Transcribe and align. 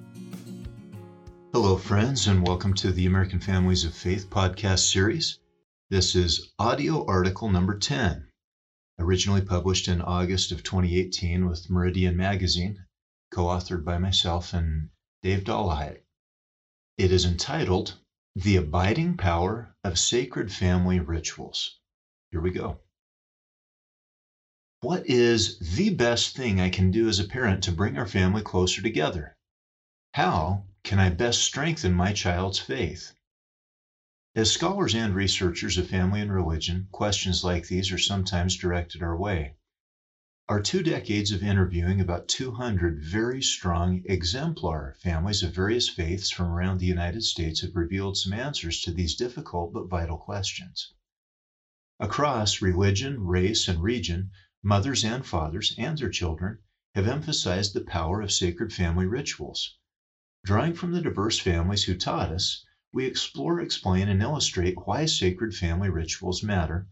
Hello, 1.54 1.76
friends, 1.76 2.26
and 2.26 2.46
welcome 2.46 2.72
to 2.72 2.90
the 2.92 3.04
American 3.04 3.38
Families 3.38 3.84
of 3.84 3.92
Faith 3.92 4.30
podcast 4.30 4.90
series. 4.90 5.38
This 5.90 6.14
is 6.14 6.50
audio 6.58 7.04
article 7.04 7.50
number 7.50 7.78
10, 7.78 8.26
originally 8.98 9.42
published 9.42 9.86
in 9.86 10.00
August 10.00 10.50
of 10.50 10.62
2018 10.62 11.46
with 11.46 11.68
Meridian 11.68 12.16
Magazine, 12.16 12.86
co 13.30 13.44
authored 13.44 13.84
by 13.84 13.98
myself 13.98 14.54
and 14.54 14.88
Dave 15.22 15.44
Dollahite. 15.44 16.00
It 16.96 17.12
is 17.12 17.26
entitled 17.26 17.98
The 18.34 18.56
Abiding 18.56 19.18
Power 19.18 19.76
of 19.84 19.98
Sacred 19.98 20.50
Family 20.50 21.00
Rituals. 21.00 21.78
Here 22.30 22.40
we 22.40 22.52
go. 22.52 22.80
What 24.80 25.06
is 25.06 25.58
the 25.58 25.90
best 25.90 26.34
thing 26.34 26.62
I 26.62 26.70
can 26.70 26.90
do 26.90 27.10
as 27.10 27.20
a 27.20 27.24
parent 27.24 27.62
to 27.64 27.72
bring 27.72 27.98
our 27.98 28.08
family 28.08 28.40
closer 28.40 28.80
together? 28.80 29.36
How 30.14 30.66
can 30.84 30.98
I 30.98 31.08
best 31.08 31.40
strengthen 31.40 31.94
my 31.94 32.12
child's 32.12 32.58
faith? 32.58 33.14
As 34.34 34.50
scholars 34.50 34.94
and 34.94 35.14
researchers 35.14 35.78
of 35.78 35.88
family 35.88 36.20
and 36.20 36.30
religion, 36.30 36.88
questions 36.92 37.42
like 37.42 37.66
these 37.66 37.90
are 37.90 37.96
sometimes 37.96 38.58
directed 38.58 39.02
our 39.02 39.16
way. 39.16 39.54
Our 40.50 40.60
two 40.60 40.82
decades 40.82 41.32
of 41.32 41.42
interviewing 41.42 41.98
about 41.98 42.28
200 42.28 43.02
very 43.02 43.42
strong 43.42 44.02
exemplar 44.04 44.96
families 45.00 45.42
of 45.42 45.54
various 45.54 45.88
faiths 45.88 46.28
from 46.28 46.48
around 46.48 46.76
the 46.80 46.84
United 46.84 47.22
States 47.22 47.62
have 47.62 47.74
revealed 47.74 48.18
some 48.18 48.34
answers 48.34 48.82
to 48.82 48.92
these 48.92 49.14
difficult 49.14 49.72
but 49.72 49.88
vital 49.88 50.18
questions. 50.18 50.92
Across 51.98 52.60
religion, 52.60 53.24
race, 53.24 53.66
and 53.66 53.82
region, 53.82 54.30
mothers 54.62 55.04
and 55.04 55.24
fathers 55.24 55.74
and 55.78 55.96
their 55.96 56.10
children 56.10 56.58
have 56.94 57.08
emphasized 57.08 57.72
the 57.72 57.80
power 57.80 58.20
of 58.20 58.30
sacred 58.30 58.74
family 58.74 59.06
rituals. 59.06 59.78
Drawing 60.44 60.74
from 60.74 60.90
the 60.90 61.00
diverse 61.00 61.38
families 61.38 61.84
who 61.84 61.96
taught 61.96 62.32
us, 62.32 62.64
we 62.92 63.06
explore, 63.06 63.60
explain, 63.60 64.08
and 64.08 64.20
illustrate 64.20 64.86
why 64.86 65.06
sacred 65.06 65.54
family 65.54 65.88
rituals 65.88 66.42
matter, 66.42 66.88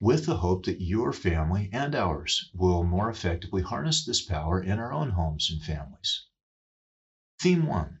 with 0.00 0.26
the 0.26 0.36
hope 0.36 0.66
that 0.66 0.82
your 0.82 1.10
family 1.14 1.70
and 1.72 1.94
ours 1.94 2.50
will 2.52 2.84
more 2.84 3.08
effectively 3.08 3.62
harness 3.62 4.04
this 4.04 4.20
power 4.20 4.62
in 4.62 4.78
our 4.78 4.92
own 4.92 5.10
homes 5.10 5.50
and 5.50 5.62
families. 5.62 6.26
Theme 7.38 7.64
1 7.64 8.00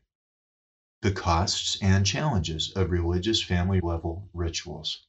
The 1.00 1.12
Costs 1.12 1.78
and 1.80 2.04
Challenges 2.04 2.70
of 2.72 2.90
Religious 2.90 3.42
Family 3.42 3.80
Level 3.80 4.28
Rituals. 4.34 5.06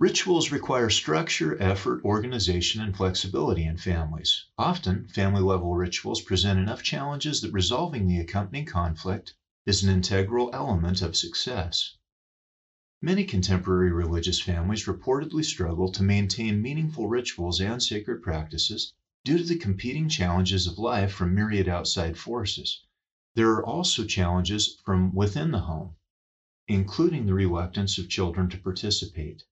Rituals 0.00 0.50
require 0.50 0.90
structure, 0.90 1.56
effort, 1.62 2.04
organization, 2.04 2.82
and 2.82 2.96
flexibility 2.96 3.64
in 3.64 3.76
families. 3.76 4.46
Often, 4.58 5.06
family 5.06 5.40
level 5.40 5.76
rituals 5.76 6.20
present 6.20 6.58
enough 6.58 6.82
challenges 6.82 7.40
that 7.42 7.52
resolving 7.52 8.08
the 8.08 8.18
accompanying 8.18 8.66
conflict 8.66 9.34
is 9.66 9.84
an 9.84 9.90
integral 9.90 10.50
element 10.52 11.00
of 11.00 11.14
success. 11.14 11.96
Many 13.00 13.24
contemporary 13.24 13.92
religious 13.92 14.40
families 14.40 14.86
reportedly 14.86 15.44
struggle 15.44 15.92
to 15.92 16.02
maintain 16.02 16.60
meaningful 16.60 17.06
rituals 17.06 17.60
and 17.60 17.80
sacred 17.80 18.20
practices 18.20 18.92
due 19.24 19.38
to 19.38 19.44
the 19.44 19.58
competing 19.58 20.08
challenges 20.08 20.66
of 20.66 20.76
life 20.76 21.12
from 21.12 21.36
myriad 21.36 21.68
outside 21.68 22.18
forces. 22.18 22.84
There 23.36 23.52
are 23.52 23.64
also 23.64 24.04
challenges 24.04 24.76
from 24.84 25.14
within 25.14 25.52
the 25.52 25.60
home, 25.60 25.94
including 26.66 27.26
the 27.26 27.34
reluctance 27.34 27.96
of 27.96 28.08
children 28.08 28.48
to 28.48 28.58
participate. 28.58 29.44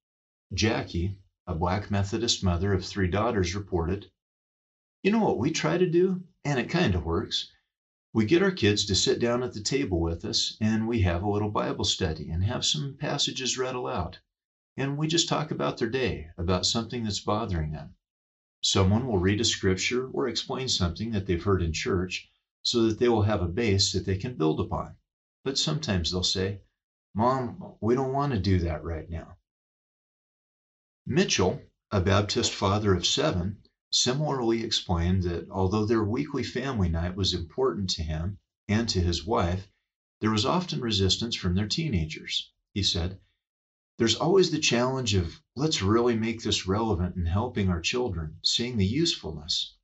Jackie, 0.55 1.17
a 1.47 1.55
black 1.55 1.91
Methodist 1.91 2.45
mother 2.45 2.75
of 2.75 2.85
three 2.85 3.09
daughters, 3.09 3.55
reported, 3.55 4.11
You 5.03 5.11
know 5.11 5.21
what 5.21 5.39
we 5.39 5.51
try 5.51 5.79
to 5.79 5.87
do? 5.87 6.25
And 6.45 6.59
it 6.59 6.69
kind 6.69 6.95
of 6.95 7.07
works. 7.07 7.51
We 8.13 8.27
get 8.27 8.43
our 8.43 8.51
kids 8.51 8.85
to 8.85 8.95
sit 8.95 9.19
down 9.19 9.43
at 9.43 9.55
the 9.55 9.63
table 9.63 9.99
with 9.99 10.27
us, 10.27 10.59
and 10.61 10.87
we 10.87 11.01
have 11.01 11.23
a 11.23 11.31
little 11.31 11.49
Bible 11.49 11.87
study 11.87 12.29
and 12.29 12.45
have 12.45 12.67
some 12.67 12.99
passages 12.99 13.57
read 13.57 13.75
aloud. 13.75 14.19
And 14.77 14.99
we 14.99 15.07
just 15.07 15.27
talk 15.27 15.51
about 15.51 15.79
their 15.79 15.89
day, 15.89 16.29
about 16.37 16.67
something 16.67 17.05
that's 17.05 17.21
bothering 17.21 17.73
them. 17.73 17.95
Someone 18.61 19.07
will 19.07 19.19
read 19.19 19.41
a 19.41 19.45
scripture 19.45 20.09
or 20.09 20.29
explain 20.29 20.69
something 20.69 21.13
that 21.13 21.25
they've 21.25 21.43
heard 21.43 21.63
in 21.63 21.73
church 21.73 22.31
so 22.61 22.83
that 22.83 22.99
they 22.99 23.09
will 23.09 23.23
have 23.23 23.41
a 23.41 23.49
base 23.49 23.93
that 23.93 24.05
they 24.05 24.19
can 24.19 24.37
build 24.37 24.61
upon. 24.61 24.97
But 25.45 25.57
sometimes 25.57 26.11
they'll 26.11 26.23
say, 26.23 26.61
Mom, 27.15 27.77
we 27.81 27.95
don't 27.95 28.13
want 28.13 28.35
to 28.35 28.39
do 28.39 28.59
that 28.59 28.85
right 28.85 29.09
now. 29.09 29.39
Mitchell, 31.05 31.61
a 31.91 32.01
Baptist 32.01 32.55
father 32.55 32.95
of 32.95 33.05
seven, 33.05 33.59
similarly 33.91 34.63
explained 34.63 35.25
that 35.25 35.51
although 35.51 35.85
their 35.85 36.05
weekly 36.05 36.45
family 36.45 36.89
night 36.89 37.17
was 37.17 37.35
important 37.35 37.91
to 37.91 38.05
him 38.05 38.39
and 38.69 38.89
to 38.89 39.01
his 39.01 39.27
wife, 39.27 39.67
there 40.21 40.31
was 40.31 40.47
often 40.47 40.81
resistance 40.81 41.35
from 41.35 41.57
their 41.57 41.67
teenagers. 41.67 42.53
He 42.73 42.85
said, 42.85 43.19
There's 43.99 44.15
always 44.15 44.53
the 44.53 44.61
challenge 44.61 45.15
of 45.15 45.43
let's 45.57 45.83
really 45.83 46.15
make 46.15 46.41
this 46.41 46.69
relevant 46.69 47.17
in 47.17 47.27
helping 47.27 47.69
our 47.69 47.81
children, 47.81 48.39
seeing 48.45 48.77
the 48.77 48.87
usefulness. 48.87 49.75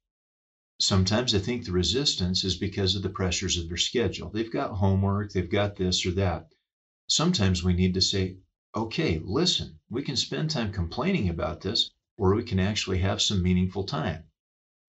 Sometimes 0.81 1.35
I 1.35 1.41
think 1.41 1.65
the 1.65 1.73
resistance 1.73 2.45
is 2.45 2.57
because 2.57 2.95
of 2.95 3.03
the 3.03 3.11
pressures 3.11 3.59
of 3.59 3.67
their 3.67 3.77
schedule. 3.77 4.31
They've 4.31 4.53
got 4.53 4.77
homework, 4.77 5.33
they've 5.33 5.51
got 5.51 5.75
this 5.75 6.07
or 6.07 6.13
that. 6.13 6.53
Sometimes 7.09 7.65
we 7.65 7.73
need 7.73 7.95
to 7.95 8.01
say, 8.01 8.37
okay, 8.75 9.19
listen, 9.25 9.79
we 9.89 10.03
can 10.03 10.17
spend 10.17 10.51
time 10.51 10.73
complaining 10.73 11.29
about 11.29 11.61
this, 11.61 11.91
or 12.17 12.35
we 12.35 12.43
can 12.43 12.59
actually 12.59 12.99
have 12.99 13.23
some 13.23 13.43
meaningful 13.43 13.85
time. 13.85 14.25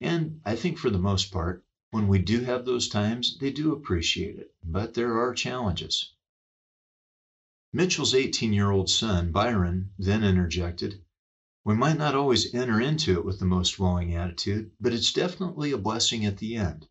And 0.01 0.41
I 0.45 0.55
think 0.55 0.77
for 0.77 0.89
the 0.89 0.97
most 0.97 1.31
part, 1.31 1.63
when 1.91 2.07
we 2.07 2.19
do 2.19 2.41
have 2.41 2.65
those 2.65 2.87
times, 2.87 3.37
they 3.39 3.51
do 3.51 3.73
appreciate 3.73 4.37
it, 4.37 4.53
but 4.63 4.93
there 4.93 5.19
are 5.19 5.33
challenges. 5.33 6.13
Mitchell's 7.71 8.15
18 8.15 8.51
year 8.51 8.71
old 8.71 8.89
son, 8.89 9.31
Byron, 9.31 9.91
then 9.97 10.23
interjected, 10.23 11.03
We 11.63 11.75
might 11.75 11.97
not 11.97 12.15
always 12.15 12.53
enter 12.53 12.81
into 12.81 13.13
it 13.13 13.25
with 13.25 13.39
the 13.39 13.45
most 13.45 13.77
willing 13.77 14.15
attitude, 14.15 14.71
but 14.79 14.93
it's 14.93 15.13
definitely 15.13 15.71
a 15.71 15.77
blessing 15.77 16.25
at 16.25 16.37
the 16.37 16.55
end. 16.55 16.87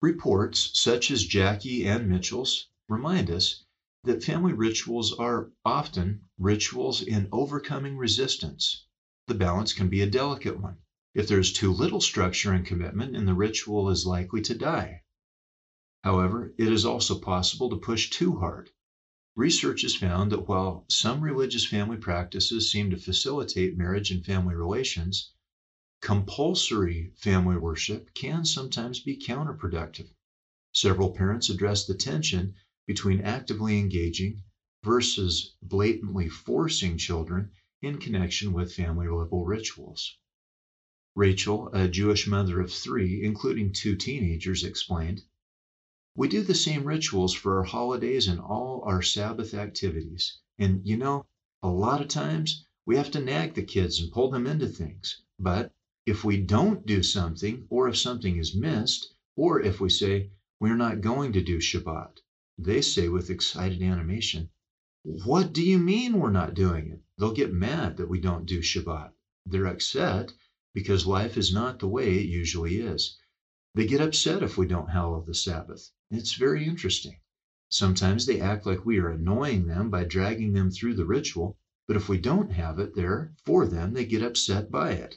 Reports, 0.00 0.70
such 0.78 1.10
as 1.10 1.24
Jackie 1.26 1.86
and 1.86 2.08
Mitchell's, 2.08 2.68
remind 2.88 3.30
us 3.30 3.63
that 4.04 4.22
family 4.22 4.52
rituals 4.52 5.12
are 5.14 5.50
often 5.64 6.20
rituals 6.38 7.02
in 7.02 7.28
overcoming 7.32 7.96
resistance. 7.96 8.84
The 9.26 9.34
balance 9.34 9.72
can 9.72 9.88
be 9.88 10.02
a 10.02 10.06
delicate 10.06 10.60
one. 10.60 10.76
If 11.14 11.26
there 11.26 11.38
is 11.38 11.52
too 11.52 11.72
little 11.72 12.00
structure 12.00 12.52
and 12.52 12.66
commitment, 12.66 13.16
and 13.16 13.26
the 13.26 13.34
ritual 13.34 13.88
is 13.88 14.04
likely 14.04 14.42
to 14.42 14.54
die. 14.54 15.02
However, 16.02 16.52
it 16.58 16.70
is 16.70 16.84
also 16.84 17.18
possible 17.18 17.70
to 17.70 17.76
push 17.76 18.10
too 18.10 18.36
hard. 18.36 18.68
Research 19.36 19.82
has 19.82 19.94
found 19.96 20.30
that 20.32 20.48
while 20.48 20.84
some 20.88 21.22
religious 21.22 21.64
family 21.66 21.96
practices 21.96 22.70
seem 22.70 22.90
to 22.90 22.98
facilitate 22.98 23.78
marriage 23.78 24.10
and 24.10 24.24
family 24.24 24.54
relations, 24.54 25.32
compulsory 26.02 27.12
family 27.16 27.56
worship 27.56 28.12
can 28.12 28.44
sometimes 28.44 29.00
be 29.00 29.16
counterproductive. 29.16 30.10
Several 30.72 31.10
parents 31.10 31.48
address 31.48 31.86
the 31.86 31.94
tension 31.94 32.54
between 32.86 33.20
actively 33.22 33.78
engaging 33.78 34.42
versus 34.82 35.56
blatantly 35.62 36.28
forcing 36.28 36.98
children 36.98 37.50
in 37.80 37.98
connection 37.98 38.52
with 38.52 38.74
family 38.74 39.08
level 39.08 39.44
rituals. 39.44 40.18
Rachel, 41.14 41.68
a 41.72 41.86
Jewish 41.86 42.26
mother 42.26 42.60
of 42.60 42.72
three, 42.72 43.22
including 43.22 43.72
two 43.72 43.94
teenagers, 43.94 44.64
explained 44.64 45.22
We 46.16 46.28
do 46.28 46.42
the 46.42 46.54
same 46.54 46.84
rituals 46.84 47.32
for 47.32 47.58
our 47.58 47.62
holidays 47.62 48.26
and 48.26 48.40
all 48.40 48.82
our 48.82 49.00
Sabbath 49.00 49.54
activities. 49.54 50.38
And 50.58 50.86
you 50.86 50.96
know, 50.96 51.26
a 51.62 51.68
lot 51.68 52.02
of 52.02 52.08
times 52.08 52.66
we 52.84 52.96
have 52.96 53.10
to 53.12 53.20
nag 53.20 53.54
the 53.54 53.62
kids 53.62 54.00
and 54.00 54.12
pull 54.12 54.30
them 54.30 54.46
into 54.46 54.66
things. 54.66 55.22
But 55.38 55.72
if 56.04 56.24
we 56.24 56.36
don't 56.36 56.84
do 56.84 57.02
something, 57.02 57.66
or 57.70 57.88
if 57.88 57.96
something 57.96 58.36
is 58.36 58.54
missed, 58.54 59.14
or 59.36 59.60
if 59.60 59.80
we 59.80 59.88
say 59.88 60.30
we're 60.60 60.76
not 60.76 61.00
going 61.00 61.32
to 61.32 61.42
do 61.42 61.58
Shabbat, 61.58 62.18
they 62.56 62.80
say 62.80 63.08
with 63.08 63.30
excited 63.30 63.82
animation, 63.82 64.48
What 65.02 65.52
do 65.52 65.62
you 65.62 65.78
mean 65.78 66.18
we're 66.18 66.30
not 66.30 66.54
doing 66.54 66.88
it? 66.88 67.02
They'll 67.18 67.34
get 67.34 67.52
mad 67.52 67.96
that 67.96 68.08
we 68.08 68.20
don't 68.20 68.46
do 68.46 68.60
Shabbat. 68.60 69.12
They're 69.44 69.66
upset 69.66 70.32
because 70.72 71.06
life 71.06 71.36
is 71.36 71.52
not 71.52 71.78
the 71.78 71.88
way 71.88 72.18
it 72.18 72.28
usually 72.28 72.80
is. 72.80 73.18
They 73.74 73.86
get 73.86 74.00
upset 74.00 74.42
if 74.42 74.56
we 74.56 74.66
don't 74.66 74.90
hallow 74.90 75.20
the 75.22 75.34
Sabbath. 75.34 75.90
It's 76.10 76.34
very 76.34 76.64
interesting. 76.64 77.18
Sometimes 77.68 78.24
they 78.24 78.40
act 78.40 78.66
like 78.66 78.86
we 78.86 78.98
are 78.98 79.08
annoying 79.08 79.66
them 79.66 79.90
by 79.90 80.04
dragging 80.04 80.52
them 80.52 80.70
through 80.70 80.94
the 80.94 81.04
ritual, 81.04 81.58
but 81.88 81.96
if 81.96 82.08
we 82.08 82.18
don't 82.18 82.52
have 82.52 82.78
it 82.78 82.94
there 82.94 83.34
for 83.44 83.66
them, 83.66 83.92
they 83.92 84.04
get 84.04 84.22
upset 84.22 84.70
by 84.70 84.92
it. 84.92 85.16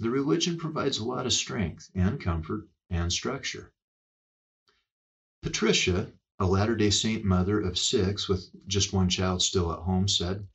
The 0.00 0.10
religion 0.10 0.58
provides 0.58 0.98
a 0.98 1.04
lot 1.04 1.24
of 1.24 1.32
strength 1.32 1.88
and 1.94 2.20
comfort 2.20 2.68
and 2.90 3.12
structure. 3.12 3.72
Patricia, 5.40 6.12
a 6.40 6.46
Latter 6.46 6.74
day 6.74 6.90
Saint 6.90 7.22
mother 7.22 7.60
of 7.60 7.78
six 7.78 8.28
with 8.28 8.50
just 8.66 8.92
one 8.92 9.08
child 9.08 9.40
still 9.40 9.72
at 9.72 9.78
home, 9.78 10.08
said, 10.08 10.48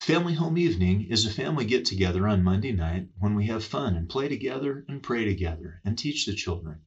Family 0.00 0.34
home 0.34 0.58
evening 0.58 1.02
is 1.02 1.24
a 1.24 1.30
family 1.30 1.64
get 1.64 1.84
together 1.84 2.26
on 2.26 2.42
Monday 2.42 2.72
night 2.72 3.06
when 3.16 3.36
we 3.36 3.46
have 3.46 3.62
fun 3.62 3.94
and 3.94 4.08
play 4.08 4.26
together 4.26 4.84
and 4.88 5.00
pray 5.00 5.24
together 5.24 5.80
and 5.84 5.96
teach 5.96 6.26
the 6.26 6.34
children. 6.34 6.80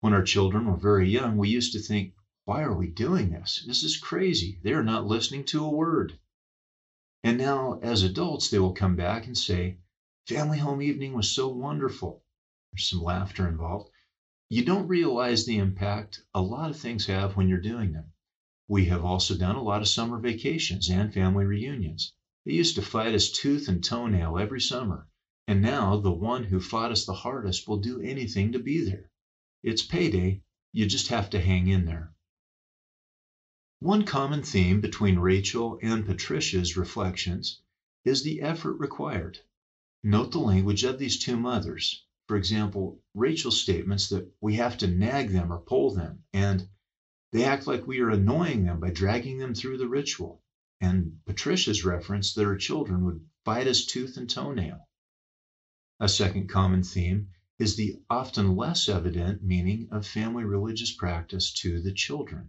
When 0.00 0.12
our 0.12 0.22
children 0.22 0.66
were 0.66 0.76
very 0.76 1.08
young, 1.08 1.38
we 1.38 1.48
used 1.48 1.72
to 1.72 1.78
think, 1.78 2.12
why 2.44 2.60
are 2.60 2.76
we 2.76 2.88
doing 2.88 3.30
this? 3.30 3.64
This 3.66 3.82
is 3.82 3.96
crazy. 3.96 4.60
They 4.62 4.74
are 4.74 4.82
not 4.82 5.06
listening 5.06 5.46
to 5.46 5.64
a 5.64 5.70
word. 5.70 6.18
And 7.22 7.38
now, 7.38 7.78
as 7.80 8.02
adults, 8.02 8.50
they 8.50 8.58
will 8.58 8.74
come 8.74 8.96
back 8.96 9.26
and 9.26 9.38
say, 9.38 9.78
Family 10.28 10.58
home 10.58 10.82
evening 10.82 11.14
was 11.14 11.30
so 11.30 11.48
wonderful. 11.48 12.22
There's 12.70 12.86
some 12.90 13.00
laughter 13.02 13.48
involved. 13.48 13.88
You 14.50 14.62
don't 14.64 14.88
realize 14.88 15.46
the 15.46 15.56
impact 15.56 16.20
a 16.34 16.42
lot 16.42 16.70
of 16.70 16.78
things 16.78 17.06
have 17.06 17.34
when 17.34 17.48
you're 17.48 17.60
doing 17.60 17.92
them. 17.92 18.12
We 18.68 18.84
have 18.86 19.04
also 19.04 19.36
done 19.36 19.56
a 19.56 19.62
lot 19.62 19.80
of 19.80 19.88
summer 19.88 20.18
vacations 20.18 20.90
and 20.90 21.12
family 21.12 21.44
reunions. 21.44 22.12
They 22.44 22.52
used 22.52 22.74
to 22.74 22.82
fight 22.82 23.14
us 23.14 23.30
tooth 23.30 23.68
and 23.68 23.82
toenail 23.82 24.38
every 24.38 24.60
summer, 24.60 25.08
and 25.46 25.62
now 25.62 25.96
the 25.96 26.12
one 26.12 26.44
who 26.44 26.60
fought 26.60 26.92
us 26.92 27.06
the 27.06 27.14
hardest 27.14 27.66
will 27.66 27.78
do 27.78 28.00
anything 28.00 28.52
to 28.52 28.58
be 28.58 28.84
there. 28.84 29.10
It's 29.62 29.82
payday, 29.82 30.42
you 30.72 30.86
just 30.86 31.08
have 31.08 31.30
to 31.30 31.40
hang 31.40 31.66
in 31.68 31.86
there. 31.86 32.12
One 33.80 34.04
common 34.04 34.42
theme 34.42 34.80
between 34.80 35.18
Rachel 35.18 35.78
and 35.82 36.04
Patricia's 36.04 36.76
reflections 36.76 37.60
is 38.04 38.22
the 38.22 38.42
effort 38.42 38.74
required. 38.74 39.38
Note 40.02 40.32
the 40.32 40.38
language 40.38 40.84
of 40.84 40.98
these 40.98 41.18
two 41.18 41.38
mothers. 41.38 42.04
For 42.26 42.38
example, 42.38 43.02
Rachel's 43.12 43.60
statements 43.60 44.08
that 44.08 44.32
we 44.40 44.54
have 44.54 44.78
to 44.78 44.86
nag 44.86 45.28
them 45.28 45.52
or 45.52 45.58
pull 45.58 45.90
them, 45.90 46.22
and 46.32 46.66
they 47.32 47.44
act 47.44 47.66
like 47.66 47.86
we 47.86 48.00
are 48.00 48.08
annoying 48.08 48.64
them 48.64 48.80
by 48.80 48.92
dragging 48.92 49.36
them 49.36 49.54
through 49.54 49.76
the 49.76 49.88
ritual, 49.88 50.40
and 50.80 51.18
Patricia's 51.26 51.84
reference 51.84 52.32
that 52.32 52.44
her 52.44 52.56
children 52.56 53.04
would 53.04 53.28
bite 53.44 53.66
us 53.66 53.84
tooth 53.84 54.16
and 54.16 54.30
toenail. 54.30 54.88
A 56.00 56.08
second 56.08 56.48
common 56.48 56.82
theme 56.82 57.28
is 57.58 57.76
the 57.76 57.96
often 58.08 58.56
less 58.56 58.88
evident 58.88 59.42
meaning 59.42 59.88
of 59.90 60.06
family 60.06 60.44
religious 60.44 60.94
practice 60.94 61.52
to 61.60 61.78
the 61.82 61.92
children. 61.92 62.48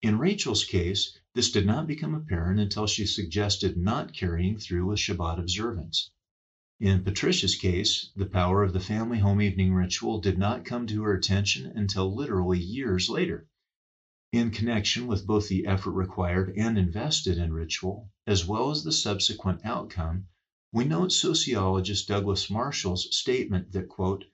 In 0.00 0.16
Rachel's 0.16 0.64
case, 0.64 1.18
this 1.34 1.50
did 1.50 1.66
not 1.66 1.88
become 1.88 2.14
apparent 2.14 2.60
until 2.60 2.86
she 2.86 3.04
suggested 3.04 3.76
not 3.76 4.12
carrying 4.12 4.56
through 4.58 4.86
with 4.86 5.00
Shabbat 5.00 5.40
observance. 5.40 6.12
In 6.78 7.00
Patricia's 7.00 7.54
case, 7.54 8.10
the 8.14 8.26
power 8.26 8.62
of 8.62 8.74
the 8.74 8.80
family 8.80 9.16
home 9.16 9.40
evening 9.40 9.72
ritual 9.72 10.18
did 10.18 10.36
not 10.36 10.62
come 10.66 10.86
to 10.88 11.00
her 11.04 11.14
attention 11.14 11.72
until 11.74 12.14
literally 12.14 12.58
years 12.58 13.08
later. 13.08 13.46
In 14.30 14.50
connection 14.50 15.06
with 15.06 15.24
both 15.24 15.48
the 15.48 15.64
effort 15.64 15.92
required 15.92 16.52
and 16.54 16.76
invested 16.76 17.38
in 17.38 17.54
ritual, 17.54 18.10
as 18.26 18.44
well 18.44 18.68
as 18.68 18.82
the 18.82 18.92
subsequent 18.92 19.58
outcome, 19.64 20.26
we 20.70 20.84
note 20.84 21.12
sociologist 21.12 22.06
Douglas 22.06 22.50
Marshall's 22.50 23.08
statement 23.10 23.72
that, 23.72 23.88
quote, 23.88 24.24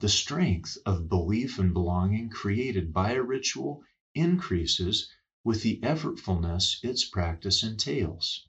the 0.00 0.08
strength 0.08 0.76
of 0.84 1.08
belief 1.08 1.56
and 1.56 1.72
belonging 1.72 2.28
created 2.30 2.92
by 2.92 3.12
a 3.12 3.22
ritual 3.22 3.80
increases 4.12 5.06
with 5.44 5.62
the 5.62 5.78
effortfulness 5.84 6.78
its 6.82 7.04
practice 7.04 7.62
entails. 7.62 8.40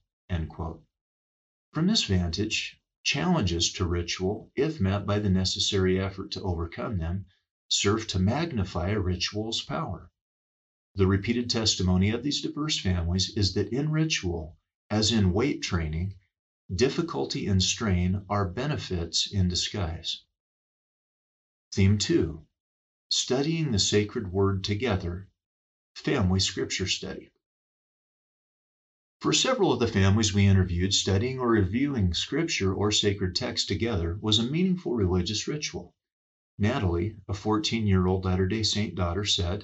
From 1.72 1.86
this 1.86 2.06
vantage, 2.06 2.76
Challenges 3.04 3.74
to 3.74 3.86
ritual, 3.86 4.50
if 4.56 4.80
met 4.80 5.06
by 5.06 5.20
the 5.20 5.30
necessary 5.30 6.00
effort 6.00 6.32
to 6.32 6.42
overcome 6.42 6.98
them, 6.98 7.26
serve 7.68 8.08
to 8.08 8.20
magnify 8.20 8.90
a 8.92 9.00
ritual's 9.00 9.62
power. 9.62 10.10
The 10.96 11.06
repeated 11.06 11.50
testimony 11.50 12.12
of 12.12 12.24
these 12.24 12.42
diverse 12.42 12.80
families 12.80 13.30
is 13.36 13.56
that 13.56 13.74
in 13.74 13.90
ritual, 13.90 14.58
as 14.90 15.12
in 15.12 15.34
weight 15.34 15.62
training, 15.62 16.16
difficulty 16.74 17.46
and 17.48 17.62
strain 17.62 18.26
are 18.30 18.48
benefits 18.48 19.30
in 19.30 19.50
disguise. 19.50 20.24
Theme 21.74 21.98
2 21.98 22.46
Studying 23.10 23.72
the 23.72 23.80
Sacred 23.80 24.32
Word 24.32 24.64
Together, 24.64 25.28
Family 25.96 26.40
Scripture 26.40 26.88
Study. 26.88 27.32
For 29.24 29.32
several 29.32 29.72
of 29.72 29.80
the 29.80 29.88
families 29.88 30.34
we 30.34 30.48
interviewed, 30.48 30.94
studying 30.94 31.40
or 31.40 31.52
reviewing 31.52 32.14
scripture 32.14 32.74
or 32.74 32.92
sacred 32.92 33.38
text 33.38 33.70
together 33.70 34.18
was 34.20 34.38
a 34.38 34.44
meaningful 34.44 34.96
religious 34.96 35.48
ritual. 35.48 35.96
Natalie, 36.58 37.16
a 37.30 37.34
14 37.34 37.88
year 37.88 38.06
old 38.06 38.26
Latter 38.26 38.48
day 38.48 38.64
Saint 38.64 38.96
daughter, 38.96 39.24
said, 39.24 39.64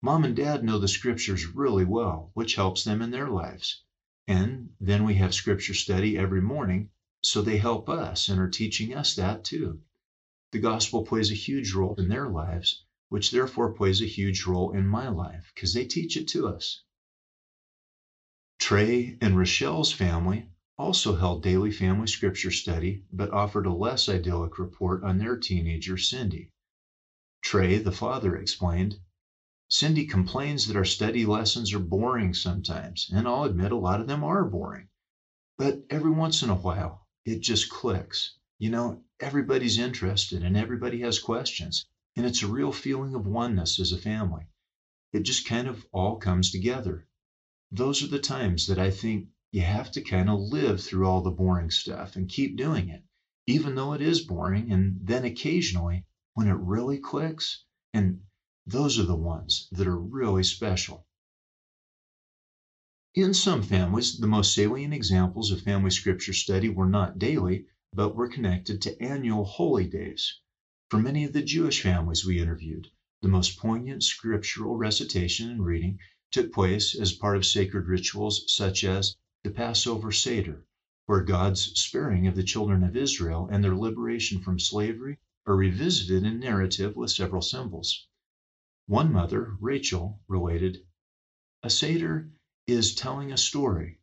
Mom 0.00 0.24
and 0.24 0.34
Dad 0.34 0.64
know 0.64 0.78
the 0.78 0.88
scriptures 0.88 1.46
really 1.46 1.84
well, 1.84 2.30
which 2.32 2.54
helps 2.54 2.82
them 2.82 3.02
in 3.02 3.10
their 3.10 3.28
lives. 3.28 3.82
And 4.26 4.72
then 4.80 5.04
we 5.04 5.12
have 5.16 5.34
scripture 5.34 5.74
study 5.74 6.16
every 6.16 6.40
morning, 6.40 6.88
so 7.22 7.42
they 7.42 7.58
help 7.58 7.90
us 7.90 8.30
and 8.30 8.40
are 8.40 8.48
teaching 8.48 8.94
us 8.94 9.14
that 9.14 9.44
too. 9.44 9.82
The 10.52 10.58
gospel 10.58 11.04
plays 11.04 11.30
a 11.30 11.34
huge 11.34 11.74
role 11.74 11.96
in 11.96 12.08
their 12.08 12.30
lives, 12.30 12.82
which 13.10 13.30
therefore 13.30 13.74
plays 13.74 14.00
a 14.00 14.06
huge 14.06 14.46
role 14.46 14.72
in 14.72 14.86
my 14.86 15.10
life 15.10 15.52
because 15.54 15.74
they 15.74 15.84
teach 15.84 16.16
it 16.16 16.28
to 16.28 16.48
us. 16.48 16.80
Trey 18.60 19.16
and 19.22 19.38
Rochelle's 19.38 19.90
family 19.90 20.50
also 20.76 21.16
held 21.16 21.42
daily 21.42 21.70
family 21.70 22.06
scripture 22.06 22.50
study, 22.50 23.02
but 23.10 23.32
offered 23.32 23.64
a 23.64 23.72
less 23.72 24.06
idyllic 24.06 24.58
report 24.58 25.02
on 25.02 25.16
their 25.16 25.38
teenager, 25.38 25.96
Cindy. 25.96 26.50
Trey, 27.42 27.78
the 27.78 27.90
father, 27.90 28.36
explained 28.36 29.00
Cindy 29.68 30.04
complains 30.04 30.66
that 30.66 30.76
our 30.76 30.84
study 30.84 31.24
lessons 31.24 31.72
are 31.72 31.80
boring 31.80 32.34
sometimes, 32.34 33.10
and 33.12 33.26
I'll 33.26 33.44
admit 33.44 33.72
a 33.72 33.76
lot 33.76 34.00
of 34.00 34.06
them 34.06 34.22
are 34.22 34.44
boring. 34.44 34.88
But 35.56 35.86
every 35.88 36.10
once 36.10 36.42
in 36.42 36.50
a 36.50 36.54
while, 36.54 37.06
it 37.24 37.40
just 37.40 37.70
clicks. 37.70 38.36
You 38.58 38.70
know, 38.70 39.02
everybody's 39.20 39.78
interested 39.78 40.44
and 40.44 40.56
everybody 40.56 41.00
has 41.00 41.18
questions, 41.18 41.86
and 42.14 42.26
it's 42.26 42.42
a 42.42 42.46
real 42.46 42.72
feeling 42.72 43.14
of 43.14 43.26
oneness 43.26 43.80
as 43.80 43.90
a 43.90 43.98
family. 43.98 44.46
It 45.14 45.22
just 45.22 45.46
kind 45.46 45.66
of 45.66 45.86
all 45.92 46.16
comes 46.16 46.50
together 46.50 47.06
those 47.70 48.02
are 48.02 48.08
the 48.08 48.18
times 48.18 48.66
that 48.66 48.78
I 48.78 48.90
think 48.90 49.28
you 49.52 49.60
have 49.62 49.90
to 49.92 50.00
kind 50.00 50.28
of 50.28 50.40
live 50.40 50.82
through 50.82 51.06
all 51.06 51.22
the 51.22 51.30
boring 51.30 51.70
stuff 51.70 52.16
and 52.16 52.28
keep 52.28 52.56
doing 52.56 52.88
it, 52.88 53.02
even 53.46 53.74
though 53.74 53.92
it 53.92 54.00
is 54.00 54.20
boring. 54.20 54.72
And 54.72 54.98
then 55.00 55.24
occasionally, 55.24 56.04
when 56.34 56.48
it 56.48 56.56
really 56.56 56.98
clicks, 56.98 57.64
and 57.92 58.22
those 58.66 58.98
are 58.98 59.04
the 59.04 59.16
ones 59.16 59.68
that 59.72 59.86
are 59.86 59.98
really 59.98 60.42
special. 60.42 61.06
In 63.14 63.34
some 63.34 63.62
families, 63.62 64.18
the 64.18 64.26
most 64.26 64.54
salient 64.54 64.94
examples 64.94 65.50
of 65.50 65.62
family 65.62 65.90
scripture 65.90 66.32
study 66.32 66.68
were 66.68 66.88
not 66.88 67.18
daily, 67.18 67.66
but 67.92 68.14
were 68.14 68.28
connected 68.28 68.80
to 68.82 69.02
annual 69.02 69.44
holy 69.44 69.86
days. 69.86 70.38
For 70.90 70.98
many 70.98 71.24
of 71.24 71.32
the 71.32 71.42
Jewish 71.42 71.82
families 71.82 72.24
we 72.24 72.40
interviewed, 72.40 72.88
the 73.20 73.28
most 73.28 73.58
poignant 73.58 74.04
scriptural 74.04 74.76
recitation 74.76 75.50
and 75.50 75.64
reading 75.64 75.98
took 76.30 76.52
place 76.52 76.94
as 76.94 77.12
part 77.12 77.36
of 77.36 77.44
sacred 77.44 77.86
rituals 77.86 78.44
such 78.46 78.84
as 78.84 79.16
the 79.42 79.50
Passover 79.50 80.12
Seder, 80.12 80.64
where 81.06 81.22
God's 81.22 81.72
sparing 81.80 82.26
of 82.26 82.36
the 82.36 82.44
children 82.44 82.84
of 82.84 82.96
Israel 82.96 83.48
and 83.50 83.64
their 83.64 83.74
liberation 83.74 84.40
from 84.40 84.58
slavery 84.58 85.18
are 85.46 85.56
revisited 85.56 86.24
in 86.24 86.38
narrative 86.38 86.94
with 86.94 87.10
several 87.10 87.42
symbols. 87.42 88.06
One 88.86 89.12
mother, 89.12 89.56
Rachel, 89.60 90.20
related 90.28 90.86
A 91.62 91.70
Seder 91.70 92.30
is 92.66 92.94
telling 92.94 93.32
a 93.32 93.36
story. 93.36 93.98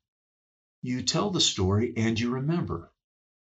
You 0.81 1.03
tell 1.03 1.29
the 1.29 1.39
story 1.39 1.93
and 1.96 2.19
you 2.19 2.29
remember. 2.29 2.91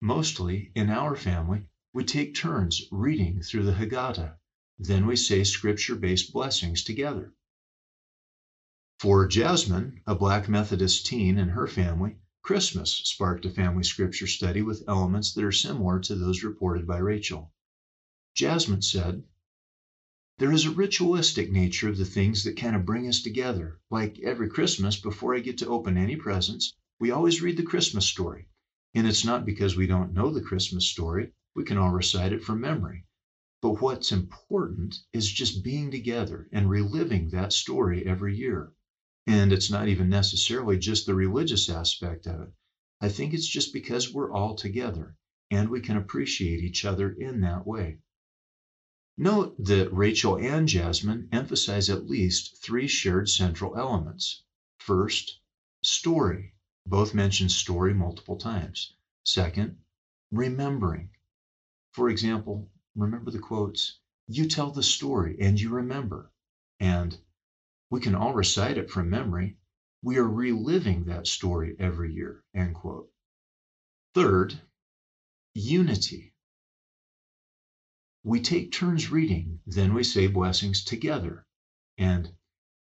Mostly, 0.01 0.71
in 0.75 0.91
our 0.91 1.17
family, 1.17 1.65
we 1.93 2.05
take 2.05 2.35
turns 2.35 2.83
reading 2.93 3.43
through 3.43 3.65
the 3.65 3.75
Haggadah. 3.75 4.37
Then 4.79 5.07
we 5.07 5.17
say 5.17 5.43
scripture 5.43 5.97
based 5.97 6.33
blessings 6.33 6.85
together. 6.85 7.35
For 9.01 9.29
Jasmine, 9.29 10.01
a 10.09 10.17
Black 10.17 10.49
Methodist 10.49 11.07
teen 11.07 11.39
and 11.39 11.53
her 11.53 11.69
family, 11.69 12.17
Christmas 12.43 12.97
sparked 13.05 13.45
a 13.45 13.51
family 13.51 13.85
scripture 13.85 14.27
study 14.27 14.61
with 14.61 14.83
elements 14.89 15.33
that 15.35 15.45
are 15.45 15.53
similar 15.53 16.01
to 16.01 16.17
those 16.17 16.43
reported 16.43 16.85
by 16.85 16.99
Rachel. 16.99 17.53
Jasmine 18.35 18.83
said, 18.83 19.23
There 20.39 20.51
is 20.51 20.67
a 20.67 20.73
ritualistic 20.73 21.53
nature 21.53 21.89
of 21.89 21.97
the 21.97 22.05
things 22.05 22.43
that 22.43 22.57
kind 22.57 22.75
of 22.75 22.85
bring 22.85 23.07
us 23.07 23.23
together. 23.23 23.79
Like 23.89 24.19
every 24.19 24.49
Christmas, 24.49 24.97
before 24.97 25.33
I 25.33 25.39
get 25.39 25.59
to 25.59 25.69
open 25.69 25.97
any 25.97 26.17
presents, 26.17 26.75
we 26.99 27.13
always 27.13 27.41
read 27.41 27.57
the 27.57 27.63
Christmas 27.63 28.05
story. 28.05 28.49
And 28.97 29.07
it's 29.07 29.25
not 29.25 29.47
because 29.47 29.77
we 29.77 29.87
don't 29.87 30.13
know 30.13 30.33
the 30.33 30.43
Christmas 30.43 30.87
story, 30.87 31.31
we 31.55 31.63
can 31.63 31.79
all 31.79 31.93
recite 31.93 32.33
it 32.33 32.43
from 32.43 32.61
memory. 32.61 33.05
But 33.63 33.81
what's 33.81 34.11
important 34.11 34.99
is 35.13 35.31
just 35.31 35.63
being 35.63 35.93
together 35.93 36.49
and 36.51 36.69
reliving 36.69 37.31
that 37.31 37.53
story 37.53 38.05
every 38.05 38.37
year. 38.37 38.73
And 39.29 39.53
it's 39.53 39.71
not 39.71 39.89
even 39.89 40.09
necessarily 40.09 40.79
just 40.79 41.05
the 41.05 41.15
religious 41.15 41.69
aspect 41.69 42.27
of 42.27 42.41
it. 42.41 42.49
I 42.99 43.11
think 43.11 43.35
it's 43.35 43.47
just 43.47 43.75
because 43.75 44.11
we're 44.11 44.33
all 44.33 44.55
together 44.55 45.17
and 45.51 45.69
we 45.69 45.83
can 45.83 45.99
appreciate 45.99 46.65
each 46.65 46.87
other 46.87 47.11
in 47.11 47.43
that 47.43 47.67
way. 47.67 47.99
Note 49.19 49.55
that 49.63 49.93
Rachel 49.93 50.39
and 50.39 50.67
Jasmine 50.67 51.29
emphasize 51.31 51.91
at 51.91 52.09
least 52.09 52.63
three 52.63 52.89
shared 52.89 53.29
central 53.29 53.77
elements. 53.77 54.45
First, 54.79 55.41
story. 55.83 56.55
Both 56.87 57.13
mention 57.13 57.51
story 57.51 57.93
multiple 57.93 58.37
times. 58.37 58.95
Second, 59.25 59.77
remembering. 60.31 61.11
For 61.93 62.09
example, 62.09 62.71
remember 62.97 63.31
the 63.31 63.41
quotes, 63.41 63.99
you 64.27 64.47
tell 64.47 64.71
the 64.71 64.83
story 64.83 65.37
and 65.39 65.61
you 65.61 65.69
remember. 65.69 66.31
And 66.81 67.15
we 67.91 68.01
can 68.01 68.15
all 68.15 68.35
recite 68.35 68.77
it 68.77 68.91
from 68.91 69.09
memory. 69.09 69.57
We 70.03 70.19
are 70.19 70.29
reliving 70.29 71.05
that 71.05 71.27
story 71.27 71.75
every 71.79 72.13
year. 72.13 72.45
End 72.55 72.75
quote. 72.75 73.11
Third, 74.15 74.61
unity. 75.55 76.35
We 78.25 78.41
take 78.41 78.73
turns 78.73 79.11
reading, 79.11 79.61
then 79.67 79.95
we 79.95 80.05
say 80.05 80.27
blessings 80.27 80.85
together. 80.85 81.47
And 81.97 82.31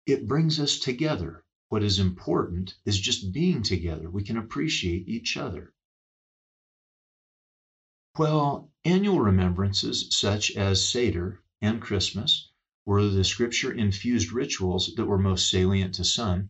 it 0.06 0.28
brings 0.28 0.60
us 0.60 0.78
together. 0.78 1.44
What 1.70 1.84
is 1.84 2.00
important 2.00 2.76
is 2.86 3.00
just 3.00 3.32
being 3.32 3.64
together. 3.64 4.10
We 4.10 4.24
can 4.24 4.38
appreciate 4.38 5.08
each 5.08 5.38
other. 5.38 5.74
Well, 8.18 8.72
annual 8.84 9.22
remembrances 9.22 10.08
such 10.16 10.52
as 10.58 10.88
Seder 10.88 11.42
and 11.62 11.82
Christmas 11.82 12.51
were 12.86 13.08
the 13.08 13.24
scripture 13.24 13.72
infused 13.72 14.32
rituals 14.32 14.94
that 14.96 15.06
were 15.06 15.20
most 15.20 15.50
salient 15.50 15.94
to 15.94 16.04
some. 16.04 16.50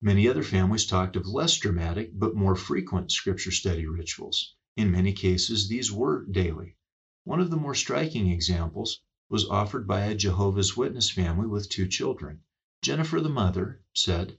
Many 0.00 0.28
other 0.28 0.42
families 0.42 0.86
talked 0.86 1.16
of 1.16 1.26
less 1.26 1.58
dramatic 1.58 2.10
but 2.18 2.36
more 2.36 2.54
frequent 2.54 3.10
scripture 3.10 3.50
study 3.50 3.86
rituals. 3.86 4.54
In 4.76 4.90
many 4.90 5.12
cases, 5.12 5.68
these 5.68 5.90
were 5.90 6.24
daily. 6.26 6.76
One 7.24 7.40
of 7.40 7.50
the 7.50 7.56
more 7.56 7.74
striking 7.74 8.28
examples 8.28 9.00
was 9.28 9.48
offered 9.48 9.86
by 9.86 10.02
a 10.02 10.14
Jehovah's 10.14 10.76
Witness 10.76 11.10
family 11.10 11.46
with 11.46 11.68
two 11.68 11.88
children. 11.88 12.42
Jennifer, 12.82 13.20
the 13.20 13.28
mother, 13.28 13.80
said, 13.92 14.38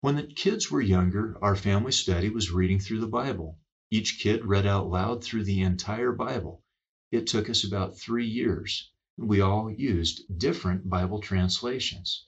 When 0.00 0.16
the 0.16 0.22
kids 0.22 0.70
were 0.70 0.80
younger, 0.80 1.36
our 1.42 1.56
family 1.56 1.92
study 1.92 2.30
was 2.30 2.50
reading 2.50 2.78
through 2.78 3.00
the 3.00 3.06
Bible. 3.06 3.58
Each 3.90 4.18
kid 4.18 4.44
read 4.44 4.66
out 4.66 4.88
loud 4.88 5.24
through 5.24 5.44
the 5.44 5.60
entire 5.60 6.12
Bible. 6.12 6.62
It 7.10 7.26
took 7.26 7.50
us 7.50 7.64
about 7.64 7.98
three 7.98 8.26
years. 8.26 8.90
We 9.18 9.40
all 9.40 9.68
used 9.68 10.38
different 10.38 10.88
Bible 10.88 11.20
translations. 11.20 12.26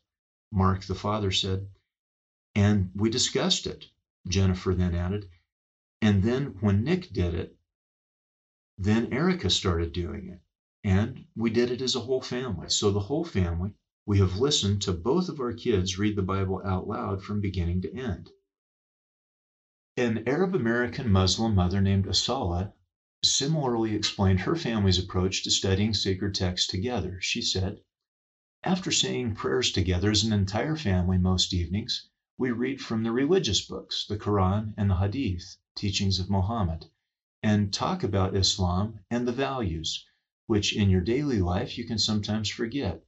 Mark, 0.50 0.85
the 0.85 0.97
father, 0.97 1.30
said, 1.30 1.68
And 2.56 2.90
we 2.97 3.09
discussed 3.11 3.68
it. 3.68 3.87
Jennifer 4.26 4.75
then 4.75 4.94
added, 4.94 5.30
and 6.02 6.23
then 6.25 6.56
when 6.61 6.82
Nick 6.82 7.12
did 7.12 7.35
it, 7.35 7.56
then 8.76 9.12
Erica 9.12 9.50
started 9.50 9.92
doing 9.92 10.28
it. 10.28 10.40
And 10.82 11.26
we 11.37 11.50
did 11.50 11.70
it 11.70 11.80
as 11.80 11.94
a 11.94 12.00
whole 12.00 12.23
family. 12.23 12.68
So 12.70 12.90
the 12.90 13.00
whole 13.00 13.25
family, 13.25 13.75
we 14.04 14.18
have 14.18 14.40
listened 14.40 14.82
to 14.82 14.92
both 14.92 15.28
of 15.28 15.38
our 15.38 15.52
kids 15.52 15.99
read 15.99 16.16
the 16.16 16.23
Bible 16.23 16.61
out 16.64 16.88
loud 16.88 17.23
from 17.23 17.40
beginning 17.40 17.82
to 17.82 17.94
end. 17.94 18.30
An 19.97 20.26
Arab 20.26 20.56
American 20.56 21.12
Muslim 21.12 21.54
mother 21.54 21.80
named 21.80 22.06
Asala 22.06 22.73
similarly 23.22 23.94
explained 23.94 24.40
her 24.40 24.56
family's 24.56 24.98
approach 24.98 25.42
to 25.42 25.50
studying 25.50 25.92
sacred 25.92 26.34
texts 26.34 26.68
together. 26.68 27.20
She 27.20 27.42
said, 27.42 27.80
After 28.64 28.90
saying 28.90 29.34
prayers 29.34 29.72
together 29.72 30.10
as 30.10 30.24
an 30.24 30.32
entire 30.32 30.76
family 30.76 31.18
most 31.18 31.52
evenings, 31.52 32.08
we 32.38 32.50
read 32.50 32.80
from 32.80 33.02
the 33.02 33.12
religious 33.12 33.60
books, 33.60 34.06
the 34.06 34.16
Quran 34.16 34.72
and 34.78 34.88
the 34.88 34.96
Hadith 34.96 35.56
teachings 35.76 36.18
of 36.18 36.30
Mohammed, 36.30 36.86
and 37.42 37.72
talk 37.72 38.02
about 38.02 38.34
Islam 38.34 39.00
and 39.10 39.28
the 39.28 39.32
values, 39.32 40.06
which 40.46 40.74
in 40.74 40.88
your 40.88 41.02
daily 41.02 41.40
life 41.40 41.76
you 41.76 41.84
can 41.84 41.98
sometimes 41.98 42.48
forget. 42.48 43.04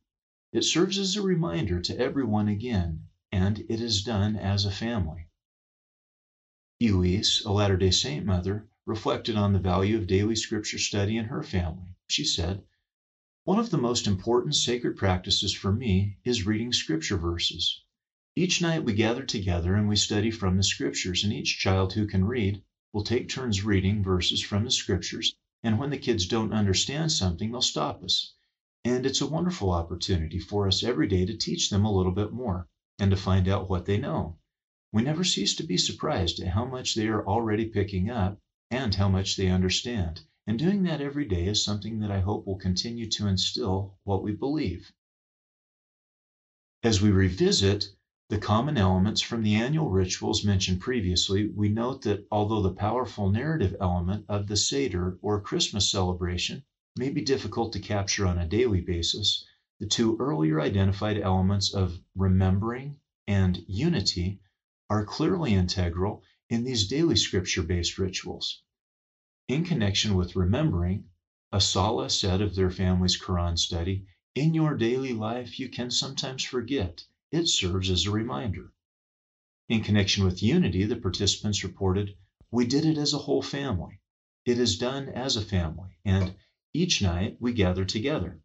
It 0.53 0.65
serves 0.65 0.99
as 0.99 1.17
a 1.17 1.23
reminder 1.23 1.81
to 1.81 1.99
everyone 1.99 2.49
again, 2.49 3.09
and 3.31 3.61
it 3.71 3.81
is 3.81 4.03
done 4.03 4.37
as 4.37 4.67
a 4.67 4.71
family. 4.71 5.29
Elise, 6.83 7.43
a 7.45 7.53
Latter 7.53 7.79
day 7.79 7.91
Saint 7.91 8.27
mother, 8.27 8.69
reflected 8.85 9.37
on 9.37 9.53
the 9.53 9.61
value 9.61 9.97
of 9.97 10.09
daily 10.09 10.35
scripture 10.35 10.79
study 10.79 11.17
in 11.17 11.27
her 11.27 11.41
family. 11.41 11.95
She 12.09 12.25
said, 12.25 12.65
One 13.45 13.61
of 13.61 13.71
the 13.71 13.79
most 13.79 14.09
important 14.09 14.57
sacred 14.57 14.97
practices 14.97 15.53
for 15.53 15.73
me 15.73 16.19
is 16.25 16.47
reading 16.47 16.73
scripture 16.73 17.17
verses. 17.17 17.81
Each 18.35 18.61
night 18.61 18.83
we 18.83 18.93
gather 18.95 19.23
together 19.23 19.77
and 19.77 19.89
we 19.89 19.95
study 19.95 20.33
from 20.33 20.57
the 20.57 20.65
scriptures, 20.65 21.23
and 21.23 21.33
each 21.33 21.61
child 21.61 21.93
who 21.93 22.09
can 22.09 22.25
read 22.25 22.61
will 22.93 23.05
take 23.05 23.29
turns 23.29 23.63
reading 23.63 24.03
verses 24.03 24.43
from 24.43 24.65
the 24.65 24.71
scriptures. 24.73 25.37
And 25.63 25.79
when 25.79 25.91
the 25.91 25.97
kids 25.97 26.27
don't 26.27 26.53
understand 26.53 27.13
something, 27.13 27.53
they'll 27.53 27.63
stop 27.63 28.03
us. 28.03 28.35
And 28.85 29.07
it's 29.07 29.21
a 29.21 29.29
wonderful 29.29 29.71
opportunity 29.71 30.41
for 30.41 30.67
us 30.67 30.83
every 30.83 31.07
day 31.07 31.25
to 31.25 31.37
teach 31.37 31.71
them 31.71 31.85
a 31.85 31.93
little 31.93 32.11
bit 32.11 32.33
more 32.33 32.67
and 32.99 33.13
to 33.13 33.17
find 33.17 33.47
out 33.47 33.71
what 33.71 33.85
they 33.85 33.97
know. 33.97 34.39
We 34.91 35.03
never 35.03 35.23
cease 35.23 35.55
to 35.55 35.63
be 35.63 35.77
surprised 35.77 36.41
at 36.41 36.49
how 36.49 36.65
much 36.65 36.97
they 36.97 37.07
are 37.07 37.25
already 37.25 37.67
picking 37.67 38.11
up 38.11 38.41
and 38.73 38.95
how 38.95 39.07
much 39.07 39.37
they 39.37 39.49
understand. 39.49 40.23
And 40.47 40.59
doing 40.59 40.83
that 40.85 41.03
every 41.03 41.27
day 41.27 41.47
is 41.47 41.63
something 41.63 42.01
that 42.01 42.11
I 42.11 42.21
hope 42.21 42.47
will 42.47 42.57
continue 42.57 43.07
to 43.11 43.27
instill 43.29 43.99
what 44.05 44.23
we 44.23 44.33
believe. 44.33 44.91
As 46.83 47.03
we 47.03 47.11
revisit 47.11 47.85
the 48.31 48.39
common 48.39 48.79
elements 48.79 49.21
from 49.21 49.43
the 49.43 49.57
annual 49.57 49.91
rituals 49.91 50.43
mentioned 50.43 50.81
previously, 50.81 51.51
we 51.51 51.69
note 51.69 52.01
that 52.03 52.27
although 52.31 52.63
the 52.63 52.73
powerful 52.73 53.29
narrative 53.29 53.77
element 53.79 54.25
of 54.27 54.47
the 54.47 54.57
Seder 54.57 55.19
or 55.21 55.43
Christmas 55.43 55.91
celebration 55.91 56.65
may 56.97 57.11
be 57.11 57.21
difficult 57.21 57.75
to 57.75 57.79
capture 57.79 58.27
on 58.27 58.39
a 58.39 58.49
daily 58.49 58.81
basis, 58.81 59.45
the 59.81 59.87
two 59.87 60.17
earlier 60.19 60.63
identified 60.63 61.19
elements 61.19 61.75
of 61.75 62.01
remembering 62.17 62.99
and 63.29 63.63
unity 63.69 64.41
are 64.89 65.05
clearly 65.05 65.53
integral 65.53 66.23
in 66.53 66.65
these 66.65 66.87
daily 66.87 67.17
scripture 67.17 67.63
based 67.63 67.97
rituals. 67.97 68.61
In 69.49 69.65
connection 69.65 70.15
with 70.15 70.37
remembering, 70.37 71.09
Asala 71.51 72.11
said 72.11 72.43
of 72.43 72.55
their 72.55 72.71
family's 72.71 73.19
Quran 73.19 73.59
study, 73.59 74.05
in 74.35 74.53
your 74.53 74.77
daily 74.77 75.15
life 75.15 75.59
you 75.59 75.71
can 75.71 75.91
sometimes 75.91 76.45
forget 76.45 77.07
it 77.31 77.49
serves 77.49 77.89
as 77.89 78.05
a 78.05 78.11
reminder. 78.11 78.71
In 79.71 79.83
connection 79.83 80.27
with 80.27 80.43
unity, 80.43 80.85
the 80.85 80.97
participants 80.97 81.65
reported, 81.65 82.15
We 82.51 82.67
did 82.67 82.85
it 82.85 82.99
as 82.99 83.15
a 83.15 83.25
whole 83.25 83.41
family. 83.41 83.99
It 84.45 84.59
is 84.59 84.77
done 84.77 85.09
as 85.09 85.37
a 85.37 85.47
family, 85.47 85.97
and 86.05 86.35
each 86.75 87.01
night 87.01 87.39
we 87.41 87.55
gather 87.55 87.87
together. 87.87 88.43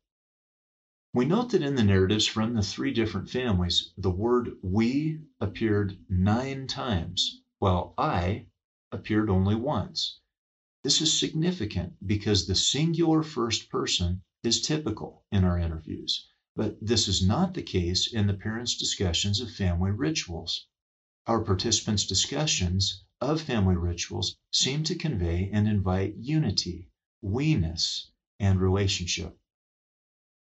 We 1.13 1.25
note 1.25 1.51
that 1.51 1.61
in 1.61 1.75
the 1.75 1.83
narratives 1.83 2.25
from 2.25 2.53
the 2.53 2.61
three 2.61 2.93
different 2.93 3.29
families, 3.29 3.91
the 3.97 4.11
word 4.11 4.51
we 4.61 5.19
appeared 5.41 5.97
nine 6.07 6.67
times, 6.67 7.41
while 7.59 7.93
I 7.97 8.45
appeared 8.91 9.29
only 9.29 9.55
once. 9.55 10.19
This 10.83 11.01
is 11.01 11.11
significant 11.11 11.95
because 12.05 12.45
the 12.45 12.55
singular 12.55 13.23
first 13.23 13.69
person 13.69 14.21
is 14.43 14.61
typical 14.61 15.25
in 15.31 15.43
our 15.43 15.57
interviews. 15.57 16.27
But 16.55 16.77
this 16.81 17.07
is 17.07 17.25
not 17.25 17.53
the 17.53 17.61
case 17.61 18.11
in 18.11 18.27
the 18.27 18.33
parents' 18.33 18.77
discussions 18.77 19.41
of 19.41 19.51
family 19.51 19.91
rituals. 19.91 20.67
Our 21.25 21.43
participants' 21.43 22.05
discussions 22.05 23.03
of 23.19 23.41
family 23.41 23.75
rituals 23.75 24.37
seem 24.51 24.83
to 24.85 24.95
convey 24.95 25.49
and 25.51 25.67
invite 25.67 26.15
unity, 26.15 26.89
we-ness, 27.21 28.11
and 28.39 28.61
relationship. 28.61 29.37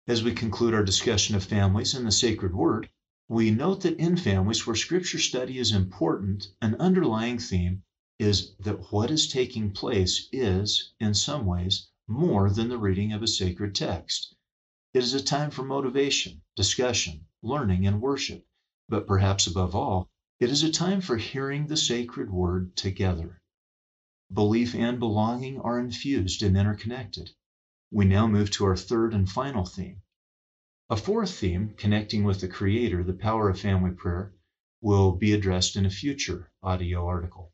As 0.08 0.24
we 0.24 0.34
conclude 0.34 0.74
our 0.74 0.84
discussion 0.84 1.36
of 1.36 1.44
families 1.44 1.94
and 1.94 2.06
the 2.06 2.12
sacred 2.12 2.54
word, 2.54 2.90
we 3.32 3.52
note 3.52 3.82
that 3.82 4.00
in 4.00 4.18
families 4.18 4.66
where 4.66 4.76
scripture 4.76 5.20
study 5.20 5.60
is 5.60 5.72
important, 5.72 6.48
an 6.64 6.74
underlying 6.80 7.38
theme 7.38 7.84
is 8.18 8.56
that 8.58 8.92
what 8.92 9.12
is 9.12 9.28
taking 9.28 9.72
place 9.72 10.28
is, 10.32 10.94
in 11.00 11.14
some 11.14 11.46
ways, 11.46 11.90
more 12.08 12.50
than 12.50 12.70
the 12.70 12.78
reading 12.80 13.14
of 13.14 13.22
a 13.22 13.28
sacred 13.28 13.76
text. 13.76 14.36
It 14.96 15.04
is 15.04 15.14
a 15.14 15.24
time 15.24 15.52
for 15.52 15.64
motivation, 15.64 16.42
discussion, 16.56 17.28
learning, 17.44 17.86
and 17.86 18.02
worship. 18.02 18.48
But 18.90 19.06
perhaps 19.06 19.46
above 19.46 19.76
all, 19.76 20.10
it 20.40 20.50
is 20.50 20.64
a 20.64 20.72
time 20.72 21.00
for 21.00 21.18
hearing 21.18 21.68
the 21.68 21.78
sacred 21.78 22.32
word 22.32 22.76
together. 22.76 23.40
Belief 24.34 24.74
and 24.74 24.98
belonging 24.98 25.62
are 25.62 25.80
infused 25.80 26.42
and 26.42 26.58
interconnected. 26.58 27.30
We 27.92 28.06
now 28.06 28.26
move 28.26 28.50
to 28.52 28.66
our 28.66 28.76
third 28.76 29.14
and 29.14 29.30
final 29.30 29.66
theme. 29.66 30.02
A 30.92 30.98
fourth 30.98 31.36
theme, 31.36 31.76
connecting 31.78 32.24
with 32.24 32.42
the 32.42 32.48
Creator, 32.48 33.04
the 33.04 33.14
power 33.14 33.48
of 33.48 33.60
family 33.60 33.92
prayer, 33.92 34.34
will 34.82 35.12
be 35.12 35.34
addressed 35.34 35.76
in 35.76 35.86
a 35.86 35.90
future 35.92 36.52
audio 36.64 37.06
article. 37.06 37.54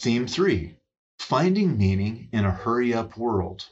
Theme 0.00 0.26
3 0.26 0.78
Finding 1.18 1.76
Meaning 1.76 2.30
in 2.32 2.46
a 2.46 2.50
Hurry 2.50 2.94
Up 2.94 3.18
World. 3.18 3.68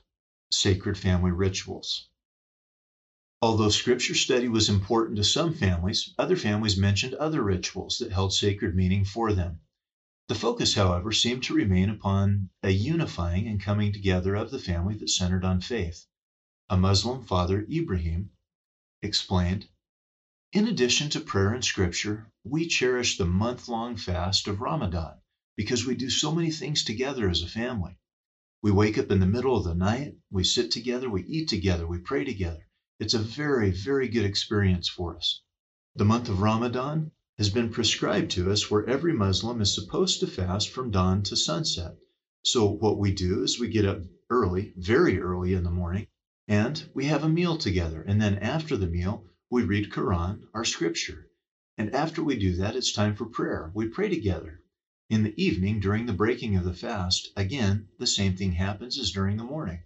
sacred 0.51 0.99
family 0.99 1.31
rituals. 1.31 2.11
Although 3.41 3.71
scripture 3.71 4.15
study 4.15 4.49
was 4.49 4.69
important 4.69 5.17
to 5.17 5.25
some 5.25 5.55
families, 5.55 6.13
other 6.19 6.37
families 6.37 6.77
mentioned 6.77 7.15
other 7.15 7.43
rituals 7.43 7.97
that 7.97 8.13
held 8.13 8.35
sacred 8.35 8.77
meaning 8.77 9.07
for 9.07 9.33
them. 9.33 9.61
The 10.29 10.35
focus, 10.35 10.75
however, 10.75 11.13
seemed 11.13 11.45
to 11.45 11.55
remain 11.55 11.89
upon 11.89 12.51
a 12.63 12.69
unifying 12.69 13.49
and 13.49 13.59
coming 13.59 13.91
together 13.91 14.35
of 14.35 14.51
the 14.51 14.59
family 14.59 14.97
that 14.97 15.09
centered 15.09 15.47
on 15.47 15.63
faith. 15.63 16.05
A 16.73 16.77
Muslim 16.77 17.25
father, 17.25 17.67
Ibrahim, 17.69 18.31
explained 19.03 19.67
In 20.53 20.69
addition 20.69 21.11
to 21.11 21.21
prayer 21.21 21.53
and 21.53 21.65
scripture, 21.65 22.31
we 22.45 22.69
cherish 22.69 23.19
the 23.19 23.27
month 23.27 23.67
long 23.67 23.97
fast 23.97 24.47
of 24.47 24.61
Ramadan 24.61 25.19
because 25.57 25.85
we 25.85 25.97
do 25.97 26.09
so 26.09 26.33
many 26.33 26.53
things 26.53 26.85
together 26.85 27.29
as 27.29 27.43
a 27.43 27.49
family. 27.49 27.99
We 28.63 28.71
wake 28.71 28.99
up 28.99 29.11
in 29.11 29.19
the 29.19 29.27
middle 29.27 29.57
of 29.57 29.65
the 29.65 29.75
night, 29.75 30.17
we 30.31 30.45
sit 30.45 30.71
together, 30.71 31.11
we 31.11 31.25
eat 31.25 31.49
together, 31.49 31.89
we 31.89 31.99
pray 31.99 32.23
together. 32.23 32.69
It's 33.01 33.15
a 33.15 33.19
very, 33.19 33.73
very 33.73 34.07
good 34.07 34.25
experience 34.25 34.89
for 34.89 35.17
us. 35.17 35.41
The 35.97 36.05
month 36.05 36.29
of 36.29 36.41
Ramadan 36.41 37.11
has 37.37 37.51
been 37.51 37.73
prescribed 37.73 38.31
to 38.31 38.53
us 38.53 38.71
where 38.71 38.89
every 38.89 39.13
Muslim 39.13 39.61
is 39.61 39.75
supposed 39.75 40.21
to 40.21 40.29
fast 40.29 40.69
from 40.69 40.93
dawn 40.93 41.25
to 41.25 41.37
sunset. 41.37 41.97
So, 42.45 42.65
what 42.71 42.97
we 42.97 43.13
do 43.13 43.43
is 43.43 43.59
we 43.59 43.67
get 43.67 43.87
up 43.87 44.05
early, 44.31 44.73
very 44.77 45.21
early 45.21 45.55
in 45.55 45.65
the 45.65 45.73
morning, 45.73 46.07
and 46.51 46.91
we 46.95 47.05
have 47.05 47.23
a 47.23 47.29
meal 47.29 47.57
together. 47.57 48.03
And 48.03 48.21
then 48.21 48.37
after 48.39 48.77
the 48.77 48.89
meal, 48.89 49.25
we 49.51 49.63
read 49.63 49.93
Quran, 49.93 50.49
our 50.53 50.65
scripture. 50.65 51.29
And 51.79 51.95
after 51.95 52.25
we 52.25 52.37
do 52.37 52.57
that, 52.57 52.75
it's 52.75 52.93
time 52.93 53.15
for 53.15 53.27
prayer. 53.27 53.71
We 53.73 53.87
pray 53.87 54.09
together. 54.09 54.61
In 55.09 55.23
the 55.23 55.41
evening, 55.41 55.79
during 55.79 56.07
the 56.07 56.13
breaking 56.13 56.57
of 56.57 56.65
the 56.65 56.73
fast, 56.73 57.29
again, 57.37 57.87
the 58.01 58.07
same 58.07 58.37
thing 58.37 58.51
happens 58.51 58.99
as 58.99 59.13
during 59.13 59.37
the 59.37 59.45
morning. 59.45 59.85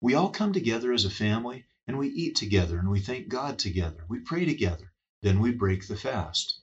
We 0.00 0.14
all 0.14 0.30
come 0.30 0.54
together 0.54 0.94
as 0.94 1.04
a 1.04 1.10
family 1.10 1.66
and 1.86 1.98
we 1.98 2.08
eat 2.08 2.36
together 2.36 2.78
and 2.78 2.88
we 2.88 3.00
thank 3.00 3.28
God 3.28 3.58
together. 3.58 4.06
We 4.08 4.20
pray 4.20 4.46
together. 4.46 4.94
Then 5.20 5.40
we 5.40 5.50
break 5.50 5.88
the 5.88 5.96
fast. 5.96 6.58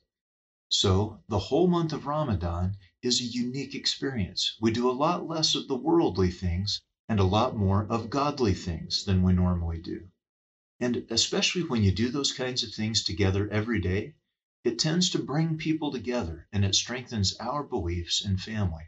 So, 0.70 1.22
the 1.28 1.38
whole 1.38 1.68
month 1.68 1.92
of 1.92 2.06
Ramadan 2.06 2.78
is 3.00 3.20
a 3.20 3.24
unique 3.24 3.76
experience. 3.76 4.56
We 4.60 4.72
do 4.72 4.90
a 4.90 5.00
lot 5.04 5.28
less 5.28 5.54
of 5.54 5.68
the 5.68 5.76
worldly 5.76 6.32
things 6.32 6.80
and 7.08 7.20
a 7.20 7.24
lot 7.24 7.56
more 7.56 7.86
of 7.88 8.10
godly 8.10 8.54
things 8.54 9.04
than 9.04 9.22
we 9.22 9.32
normally 9.32 9.78
do. 9.78 10.08
And 10.80 11.06
especially 11.10 11.62
when 11.62 11.82
you 11.82 11.92
do 11.92 12.10
those 12.10 12.32
kinds 12.32 12.62
of 12.62 12.74
things 12.74 13.02
together 13.02 13.48
every 13.50 13.80
day, 13.80 14.14
it 14.64 14.78
tends 14.78 15.10
to 15.10 15.22
bring 15.22 15.56
people 15.56 15.92
together 15.92 16.46
and 16.52 16.64
it 16.64 16.74
strengthens 16.74 17.36
our 17.36 17.62
beliefs 17.62 18.24
in 18.24 18.36
family. 18.36 18.84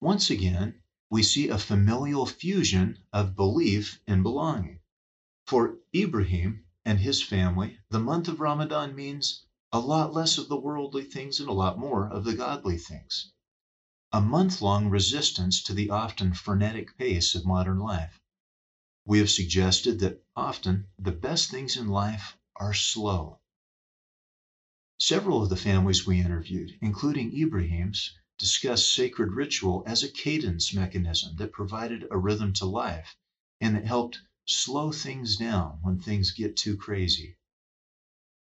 Once 0.00 0.28
again, 0.28 0.82
we 1.08 1.22
see 1.22 1.48
a 1.48 1.56
familial 1.56 2.26
fusion 2.26 2.98
of 3.12 3.36
belief 3.36 4.00
and 4.06 4.22
belonging. 4.22 4.80
For 5.46 5.78
Ibrahim 5.94 6.64
and 6.84 6.98
his 6.98 7.22
family, 7.22 7.78
the 7.88 8.00
month 8.00 8.28
of 8.28 8.40
Ramadan 8.40 8.94
means 8.94 9.44
a 9.72 9.78
lot 9.78 10.12
less 10.12 10.38
of 10.38 10.48
the 10.48 10.58
worldly 10.58 11.04
things 11.04 11.40
and 11.40 11.48
a 11.48 11.52
lot 11.52 11.78
more 11.78 12.08
of 12.08 12.24
the 12.24 12.34
godly 12.34 12.76
things. 12.76 13.32
A 14.16 14.20
month 14.22 14.62
long 14.62 14.88
resistance 14.88 15.62
to 15.64 15.74
the 15.74 15.90
often 15.90 16.32
frenetic 16.32 16.96
pace 16.96 17.34
of 17.34 17.44
modern 17.44 17.78
life. 17.78 18.18
We 19.04 19.18
have 19.18 19.28
suggested 19.28 19.98
that 19.98 20.24
often 20.34 20.86
the 20.98 21.12
best 21.12 21.50
things 21.50 21.76
in 21.76 21.88
life 21.88 22.34
are 22.56 22.72
slow. 22.72 23.40
Several 24.98 25.42
of 25.42 25.50
the 25.50 25.54
families 25.54 26.06
we 26.06 26.18
interviewed, 26.18 26.78
including 26.80 27.38
Ibrahim's, 27.38 28.16
discussed 28.38 28.90
sacred 28.90 29.32
ritual 29.32 29.82
as 29.84 30.02
a 30.02 30.08
cadence 30.10 30.72
mechanism 30.72 31.36
that 31.36 31.52
provided 31.52 32.06
a 32.10 32.16
rhythm 32.16 32.54
to 32.54 32.64
life 32.64 33.14
and 33.60 33.76
that 33.76 33.84
helped 33.84 34.20
slow 34.46 34.92
things 34.92 35.36
down 35.36 35.80
when 35.82 35.98
things 35.98 36.30
get 36.30 36.56
too 36.56 36.74
crazy. 36.78 37.36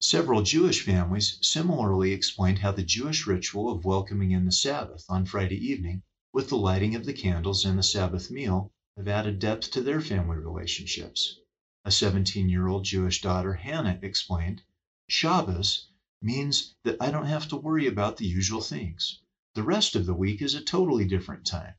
Several 0.04 0.42
Jewish 0.42 0.84
families 0.84 1.38
similarly 1.42 2.10
explained 2.10 2.58
how 2.58 2.72
the 2.72 2.82
Jewish 2.82 3.24
ritual 3.24 3.70
of 3.70 3.84
welcoming 3.84 4.32
in 4.32 4.44
the 4.44 4.50
Sabbath 4.50 5.06
on 5.08 5.26
Friday 5.26 5.64
evening 5.64 6.02
with 6.32 6.48
the 6.48 6.56
lighting 6.56 6.96
of 6.96 7.04
the 7.04 7.12
candles 7.12 7.64
and 7.64 7.78
the 7.78 7.84
Sabbath 7.84 8.28
meal 8.28 8.72
have 8.96 9.06
added 9.06 9.38
depth 9.38 9.70
to 9.70 9.80
their 9.80 10.00
family 10.00 10.38
relationships. 10.38 11.38
A 11.84 11.92
17 11.92 12.48
year 12.48 12.66
old 12.66 12.84
Jewish 12.84 13.22
daughter, 13.22 13.54
Hannah, 13.54 14.00
explained 14.02 14.62
Shabbos 15.08 15.86
means 16.20 16.74
that 16.82 16.96
I 17.00 17.12
don't 17.12 17.26
have 17.26 17.46
to 17.50 17.56
worry 17.56 17.86
about 17.86 18.16
the 18.16 18.26
usual 18.26 18.60
things. 18.60 19.20
The 19.54 19.62
rest 19.62 19.94
of 19.94 20.04
the 20.04 20.14
week 20.14 20.42
is 20.42 20.56
a 20.56 20.64
totally 20.64 21.04
different 21.04 21.46
time. 21.46 21.74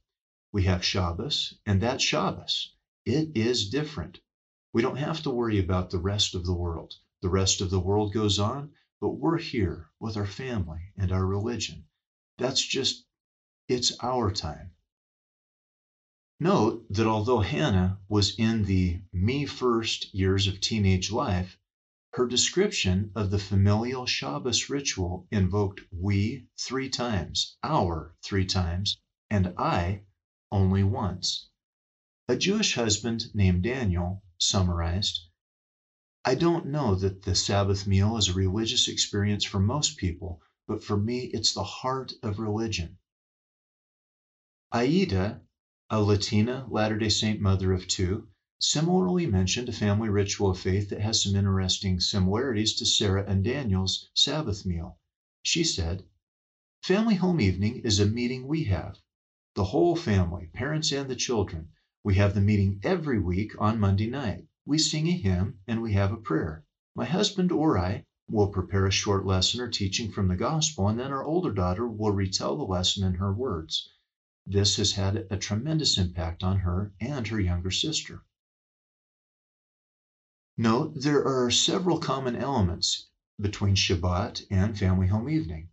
We 0.53 0.63
have 0.63 0.85
Shabbos, 0.85 1.55
and 1.65 1.81
that's 1.81 2.01
Shabbos. 2.01 2.73
It 3.03 3.35
is 3.35 3.69
different. 3.69 4.21
We 4.71 4.81
don't 4.81 4.95
have 4.95 5.21
to 5.23 5.29
worry 5.29 5.59
about 5.59 5.89
the 5.89 5.99
rest 5.99 6.35
of 6.35 6.45
the 6.45 6.55
world. 6.55 6.93
The 7.23 7.29
rest 7.29 7.61
of 7.61 7.69
the 7.69 7.79
world 7.79 8.11
goes 8.11 8.37
on, 8.37 8.73
but 8.99 9.11
we're 9.11 9.37
here 9.37 9.89
with 9.97 10.17
our 10.17 10.25
family 10.25 10.91
and 10.97 11.09
our 11.09 11.25
religion. 11.25 11.85
That's 12.37 12.61
just, 12.61 13.05
it's 13.69 13.97
our 14.01 14.29
time. 14.29 14.71
Note 16.41 16.85
that 16.89 17.07
although 17.07 17.39
Hannah 17.39 18.01
was 18.09 18.37
in 18.37 18.65
the 18.65 18.99
me 19.13 19.45
first 19.45 20.13
years 20.13 20.47
of 20.47 20.59
teenage 20.59 21.13
life, 21.13 21.57
her 22.11 22.27
description 22.27 23.13
of 23.15 23.31
the 23.31 23.39
familial 23.39 24.05
Shabbos 24.05 24.69
ritual 24.69 25.25
invoked 25.31 25.79
we 25.93 26.49
three 26.59 26.89
times, 26.89 27.55
our 27.63 28.13
three 28.21 28.45
times, 28.45 28.97
and 29.29 29.53
I 29.57 30.01
only 30.51 30.83
once. 30.83 31.47
A 32.27 32.35
Jewish 32.35 32.75
husband 32.75 33.33
named 33.33 33.63
Daniel 33.63 34.21
summarized 34.39 35.21
I 36.25 36.35
don't 36.35 36.67
know 36.67 36.95
that 36.95 37.23
the 37.23 37.35
Sabbath 37.35 37.85
meal 37.85 38.15
is 38.15 38.29
a 38.29 38.33
religious 38.33 38.87
experience 38.87 39.43
for 39.43 39.59
most 39.59 39.97
people, 39.97 40.41
but 40.67 40.81
for 40.81 40.95
me, 40.95 41.25
it's 41.33 41.53
the 41.53 41.65
heart 41.65 42.13
of 42.23 42.39
religion. 42.39 42.97
Aida, 44.71 45.41
a 45.89 46.01
Latina 46.01 46.65
Latter 46.69 46.97
day 46.97 47.09
Saint 47.09 47.41
mother 47.41 47.73
of 47.73 47.89
two, 47.89 48.29
similarly 48.57 49.25
mentioned 49.27 49.67
a 49.67 49.73
family 49.73 50.07
ritual 50.07 50.51
of 50.51 50.57
faith 50.57 50.89
that 50.91 51.01
has 51.01 51.21
some 51.21 51.35
interesting 51.35 51.99
similarities 51.99 52.73
to 52.75 52.85
Sarah 52.85 53.25
and 53.27 53.43
Daniel's 53.43 54.09
Sabbath 54.13 54.65
meal. 54.65 54.97
She 55.41 55.65
said, 55.65 56.05
Family 56.83 57.15
home 57.15 57.41
evening 57.41 57.81
is 57.83 57.99
a 57.99 58.05
meeting 58.05 58.47
we 58.47 58.63
have. 58.63 58.97
The 59.55 59.65
whole 59.65 59.97
family, 59.97 60.49
parents 60.53 60.93
and 60.93 61.09
the 61.09 61.17
children. 61.17 61.73
We 62.01 62.15
have 62.15 62.33
the 62.33 62.39
meeting 62.39 62.79
every 62.81 63.19
week 63.19 63.51
on 63.59 63.77
Monday 63.77 64.07
night. 64.09 64.47
We 64.65 64.77
sing 64.77 65.07
a 65.07 65.11
hymn 65.11 65.59
and 65.67 65.81
we 65.81 65.93
have 65.93 66.13
a 66.13 66.17
prayer. 66.17 66.63
My 66.95 67.05
husband 67.05 67.51
or 67.51 67.77
I 67.77 68.05
will 68.29 68.47
prepare 68.47 68.85
a 68.85 68.91
short 68.91 69.25
lesson 69.25 69.59
or 69.59 69.69
teaching 69.69 70.11
from 70.11 70.29
the 70.29 70.37
gospel, 70.37 70.87
and 70.87 70.97
then 70.97 71.11
our 71.11 71.23
older 71.23 71.51
daughter 71.51 71.87
will 71.87 72.11
retell 72.11 72.55
the 72.55 72.63
lesson 72.63 73.03
in 73.03 73.15
her 73.15 73.33
words. 73.33 73.89
This 74.45 74.77
has 74.77 74.93
had 74.93 75.27
a 75.29 75.37
tremendous 75.37 75.97
impact 75.97 76.43
on 76.43 76.59
her 76.59 76.93
and 77.01 77.27
her 77.27 77.39
younger 77.39 77.71
sister. 77.71 78.23
Note 80.57 80.93
there 80.95 81.25
are 81.25 81.51
several 81.51 81.99
common 81.99 82.35
elements 82.35 83.09
between 83.39 83.75
Shabbat 83.75 84.45
and 84.49 84.77
family 84.77 85.07
home 85.07 85.29
evening. 85.29 85.69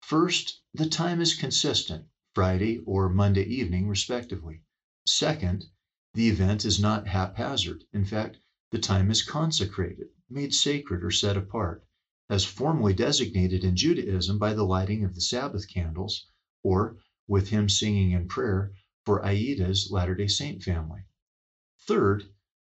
First, 0.00 0.60
the 0.74 0.88
time 0.88 1.20
is 1.20 1.34
consistent, 1.34 2.06
Friday 2.34 2.80
or 2.84 3.08
Monday 3.08 3.44
evening, 3.44 3.88
respectively. 3.88 4.62
Second, 5.06 5.64
the 6.12 6.28
event 6.28 6.64
is 6.64 6.80
not 6.80 7.06
haphazard. 7.06 7.84
In 7.92 8.04
fact, 8.04 8.36
the 8.70 8.78
time 8.78 9.10
is 9.12 9.22
consecrated, 9.22 10.08
made 10.28 10.52
sacred, 10.52 11.04
or 11.04 11.10
set 11.12 11.36
apart, 11.36 11.84
as 12.28 12.44
formally 12.44 12.92
designated 12.94 13.62
in 13.62 13.76
Judaism 13.76 14.36
by 14.38 14.52
the 14.52 14.64
lighting 14.64 15.04
of 15.04 15.14
the 15.14 15.20
Sabbath 15.20 15.68
candles, 15.68 16.26
or 16.64 16.96
with 17.28 17.48
hymn 17.50 17.68
singing 17.68 18.12
and 18.12 18.28
prayer 18.28 18.72
for 19.04 19.24
Aida's 19.24 19.88
Latter 19.90 20.16
day 20.16 20.26
Saint 20.26 20.62
family. 20.62 21.02
Third, 21.86 22.24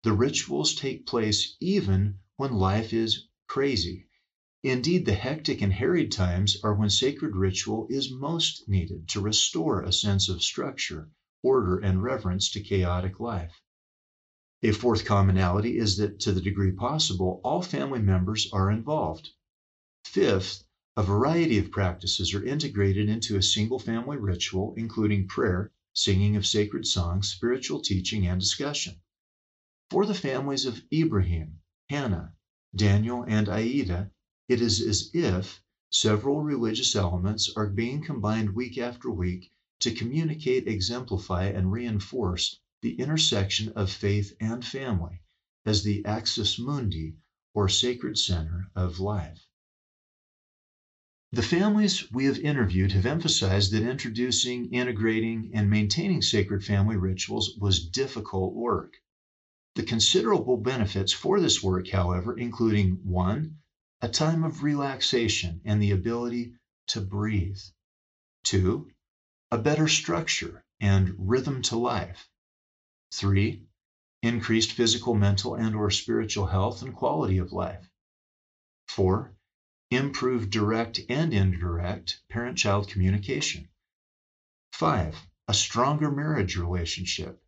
the 0.03 0.13
rituals 0.13 0.73
take 0.73 1.05
place 1.05 1.55
even 1.59 2.17
when 2.37 2.53
life 2.53 2.91
is 2.91 3.27
crazy. 3.47 4.07
Indeed, 4.63 5.05
the 5.05 5.13
hectic 5.13 5.61
and 5.61 5.73
harried 5.73 6.11
times 6.11 6.57
are 6.63 6.73
when 6.73 6.89
sacred 6.89 7.35
ritual 7.35 7.85
is 7.89 8.11
most 8.11 8.67
needed 8.67 9.07
to 9.09 9.21
restore 9.21 9.81
a 9.83 9.93
sense 9.93 10.27
of 10.27 10.41
structure, 10.41 11.09
order, 11.43 11.77
and 11.77 12.03
reverence 12.03 12.49
to 12.51 12.61
chaotic 12.61 13.19
life. 13.19 13.61
A 14.63 14.71
fourth 14.71 15.05
commonality 15.05 15.77
is 15.77 15.97
that, 15.97 16.19
to 16.21 16.31
the 16.31 16.41
degree 16.41 16.71
possible, 16.71 17.39
all 17.43 17.61
family 17.61 17.99
members 17.99 18.51
are 18.51 18.71
involved. 18.71 19.29
Fifth, 20.03 20.63
a 20.95 21.03
variety 21.03 21.59
of 21.59 21.69
practices 21.69 22.33
are 22.33 22.43
integrated 22.43 23.07
into 23.07 23.37
a 23.37 23.43
single 23.43 23.77
family 23.77 24.17
ritual, 24.17 24.73
including 24.75 25.27
prayer, 25.27 25.71
singing 25.93 26.35
of 26.35 26.47
sacred 26.47 26.87
songs, 26.87 27.29
spiritual 27.29 27.81
teaching, 27.81 28.25
and 28.25 28.39
discussion. 28.39 28.95
For 29.91 30.07
the 30.07 30.15
families 30.15 30.65
of 30.65 30.81
Ibrahim, 30.91 31.59
Hannah, 31.89 32.33
Daniel, 32.75 33.23
and 33.27 33.47
Aida, 33.47 34.11
it 34.49 34.59
is 34.59 34.81
as 34.81 35.11
if 35.13 35.61
several 35.91 36.41
religious 36.41 36.95
elements 36.95 37.51
are 37.55 37.69
being 37.69 38.03
combined 38.03 38.55
week 38.55 38.77
after 38.77 39.11
week 39.11 39.51
to 39.79 39.93
communicate, 39.93 40.67
exemplify, 40.67 41.45
and 41.45 41.71
reinforce 41.71 42.59
the 42.81 42.99
intersection 42.99 43.71
of 43.75 43.91
faith 43.91 44.35
and 44.39 44.65
family 44.65 45.21
as 45.65 45.83
the 45.83 46.05
axis 46.05 46.57
mundi, 46.57 47.15
or 47.53 47.67
sacred 47.67 48.17
center 48.17 48.69
of 48.75 48.99
life. 48.99 49.47
The 51.33 51.41
families 51.41 52.09
we 52.11 52.25
have 52.25 52.39
interviewed 52.39 52.93
have 52.93 53.05
emphasized 53.05 53.73
that 53.73 53.83
introducing, 53.83 54.71
integrating, 54.73 55.51
and 55.53 55.69
maintaining 55.69 56.21
sacred 56.21 56.63
family 56.63 56.95
rituals 56.95 57.57
was 57.59 57.85
difficult 57.89 58.53
work. 58.53 58.93
The 59.75 59.83
considerable 59.83 60.57
benefits 60.57 61.11
for 61.11 61.41
this 61.41 61.61
work, 61.61 61.89
however, 61.89 62.37
including 62.37 63.01
one, 63.03 63.57
a 64.01 64.07
time 64.07 64.43
of 64.43 64.63
relaxation 64.63 65.61
and 65.65 65.81
the 65.81 65.91
ability 65.91 66.53
to 66.87 67.01
breathe. 67.01 67.59
Two, 68.43 68.89
a 69.49 69.57
better 69.57 69.87
structure 69.87 70.65
and 70.79 71.15
rhythm 71.17 71.61
to 71.61 71.77
life. 71.77 72.29
Three, 73.13 73.63
increased 74.21 74.73
physical, 74.73 75.13
mental, 75.13 75.55
and 75.55 75.75
or 75.75 75.89
spiritual 75.89 76.47
health 76.47 76.81
and 76.81 76.93
quality 76.93 77.37
of 77.37 77.53
life. 77.53 77.89
Four, 78.87 79.33
improved 79.89 80.49
direct 80.49 80.99
and 81.07 81.33
indirect 81.33 82.19
parent-child 82.29 82.89
communication. 82.89 83.69
Five, 84.73 85.15
a 85.47 85.53
stronger 85.53 86.11
marriage 86.11 86.57
relationship. 86.57 87.41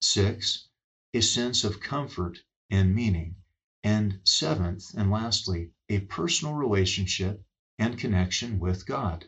Six, 0.00 0.68
a 1.12 1.20
sense 1.20 1.62
of 1.62 1.80
comfort 1.80 2.38
and 2.70 2.94
meaning. 2.94 3.36
And 3.82 4.20
seventh, 4.24 4.94
and 4.96 5.10
lastly, 5.10 5.72
a 5.90 6.00
personal 6.00 6.54
relationship 6.54 7.44
and 7.78 7.98
connection 7.98 8.58
with 8.58 8.86
God. 8.86 9.26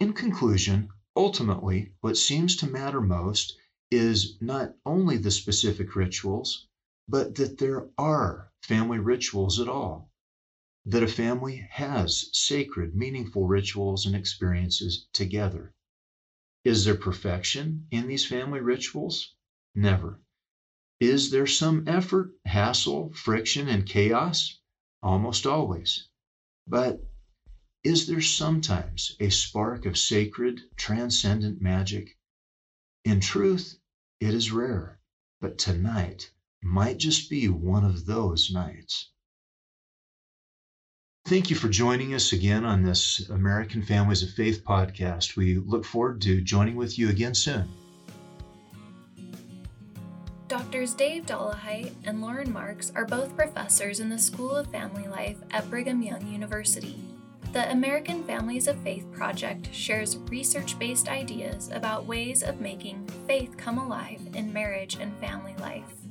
In 0.00 0.12
conclusion, 0.12 0.90
ultimately, 1.16 1.92
what 2.02 2.16
seems 2.16 2.54
to 2.56 2.70
matter 2.70 3.00
most 3.00 3.58
is 3.90 4.40
not 4.40 4.76
only 4.86 5.16
the 5.16 5.32
specific 5.32 5.96
rituals, 5.96 6.68
but 7.08 7.34
that 7.34 7.58
there 7.58 7.88
are 7.98 8.52
family 8.62 9.00
rituals 9.00 9.58
at 9.58 9.68
all. 9.68 10.12
That 10.84 11.02
a 11.02 11.08
family 11.08 11.66
has 11.70 12.30
sacred, 12.32 12.94
meaningful 12.94 13.48
rituals 13.48 14.06
and 14.06 14.14
experiences 14.14 15.08
together. 15.12 15.74
Is 16.64 16.84
there 16.84 16.94
perfection 16.94 17.88
in 17.90 18.06
these 18.06 18.24
family 18.24 18.60
rituals? 18.60 19.34
Never. 19.74 20.20
Is 21.00 21.30
there 21.32 21.46
some 21.46 21.88
effort, 21.88 22.34
hassle, 22.44 23.12
friction, 23.14 23.68
and 23.68 23.84
chaos? 23.84 24.60
Almost 25.02 25.44
always. 25.44 26.08
But 26.68 27.07
is 27.84 28.06
there 28.06 28.20
sometimes 28.20 29.16
a 29.20 29.30
spark 29.30 29.86
of 29.86 29.96
sacred, 29.96 30.62
transcendent 30.76 31.62
magic? 31.62 32.16
In 33.04 33.20
truth, 33.20 33.78
it 34.20 34.34
is 34.34 34.50
rare, 34.50 34.98
but 35.40 35.58
tonight 35.58 36.30
might 36.62 36.98
just 36.98 37.30
be 37.30 37.48
one 37.48 37.84
of 37.84 38.04
those 38.04 38.50
nights. 38.50 39.10
Thank 41.26 41.50
you 41.50 41.56
for 41.56 41.68
joining 41.68 42.14
us 42.14 42.32
again 42.32 42.64
on 42.64 42.82
this 42.82 43.28
American 43.28 43.82
Families 43.82 44.22
of 44.22 44.30
Faith 44.30 44.64
podcast. 44.64 45.36
We 45.36 45.58
look 45.58 45.84
forward 45.84 46.20
to 46.22 46.40
joining 46.40 46.74
with 46.74 46.98
you 46.98 47.10
again 47.10 47.34
soon. 47.34 47.68
Doctors 50.48 50.94
Dave 50.94 51.26
Dollahite 51.26 51.92
and 52.04 52.22
Loren 52.22 52.50
Marks 52.50 52.90
are 52.96 53.04
both 53.04 53.36
professors 53.36 54.00
in 54.00 54.08
the 54.08 54.18
School 54.18 54.56
of 54.56 54.66
Family 54.68 55.06
Life 55.06 55.36
at 55.50 55.68
Brigham 55.68 56.02
Young 56.02 56.26
University. 56.26 56.98
The 57.52 57.70
American 57.72 58.24
Families 58.24 58.68
of 58.68 58.78
Faith 58.82 59.10
project 59.10 59.74
shares 59.74 60.18
research 60.28 60.78
based 60.78 61.08
ideas 61.08 61.70
about 61.72 62.04
ways 62.04 62.42
of 62.42 62.60
making 62.60 63.08
faith 63.26 63.56
come 63.56 63.78
alive 63.78 64.20
in 64.34 64.52
marriage 64.52 64.98
and 65.00 65.16
family 65.16 65.54
life. 65.58 66.07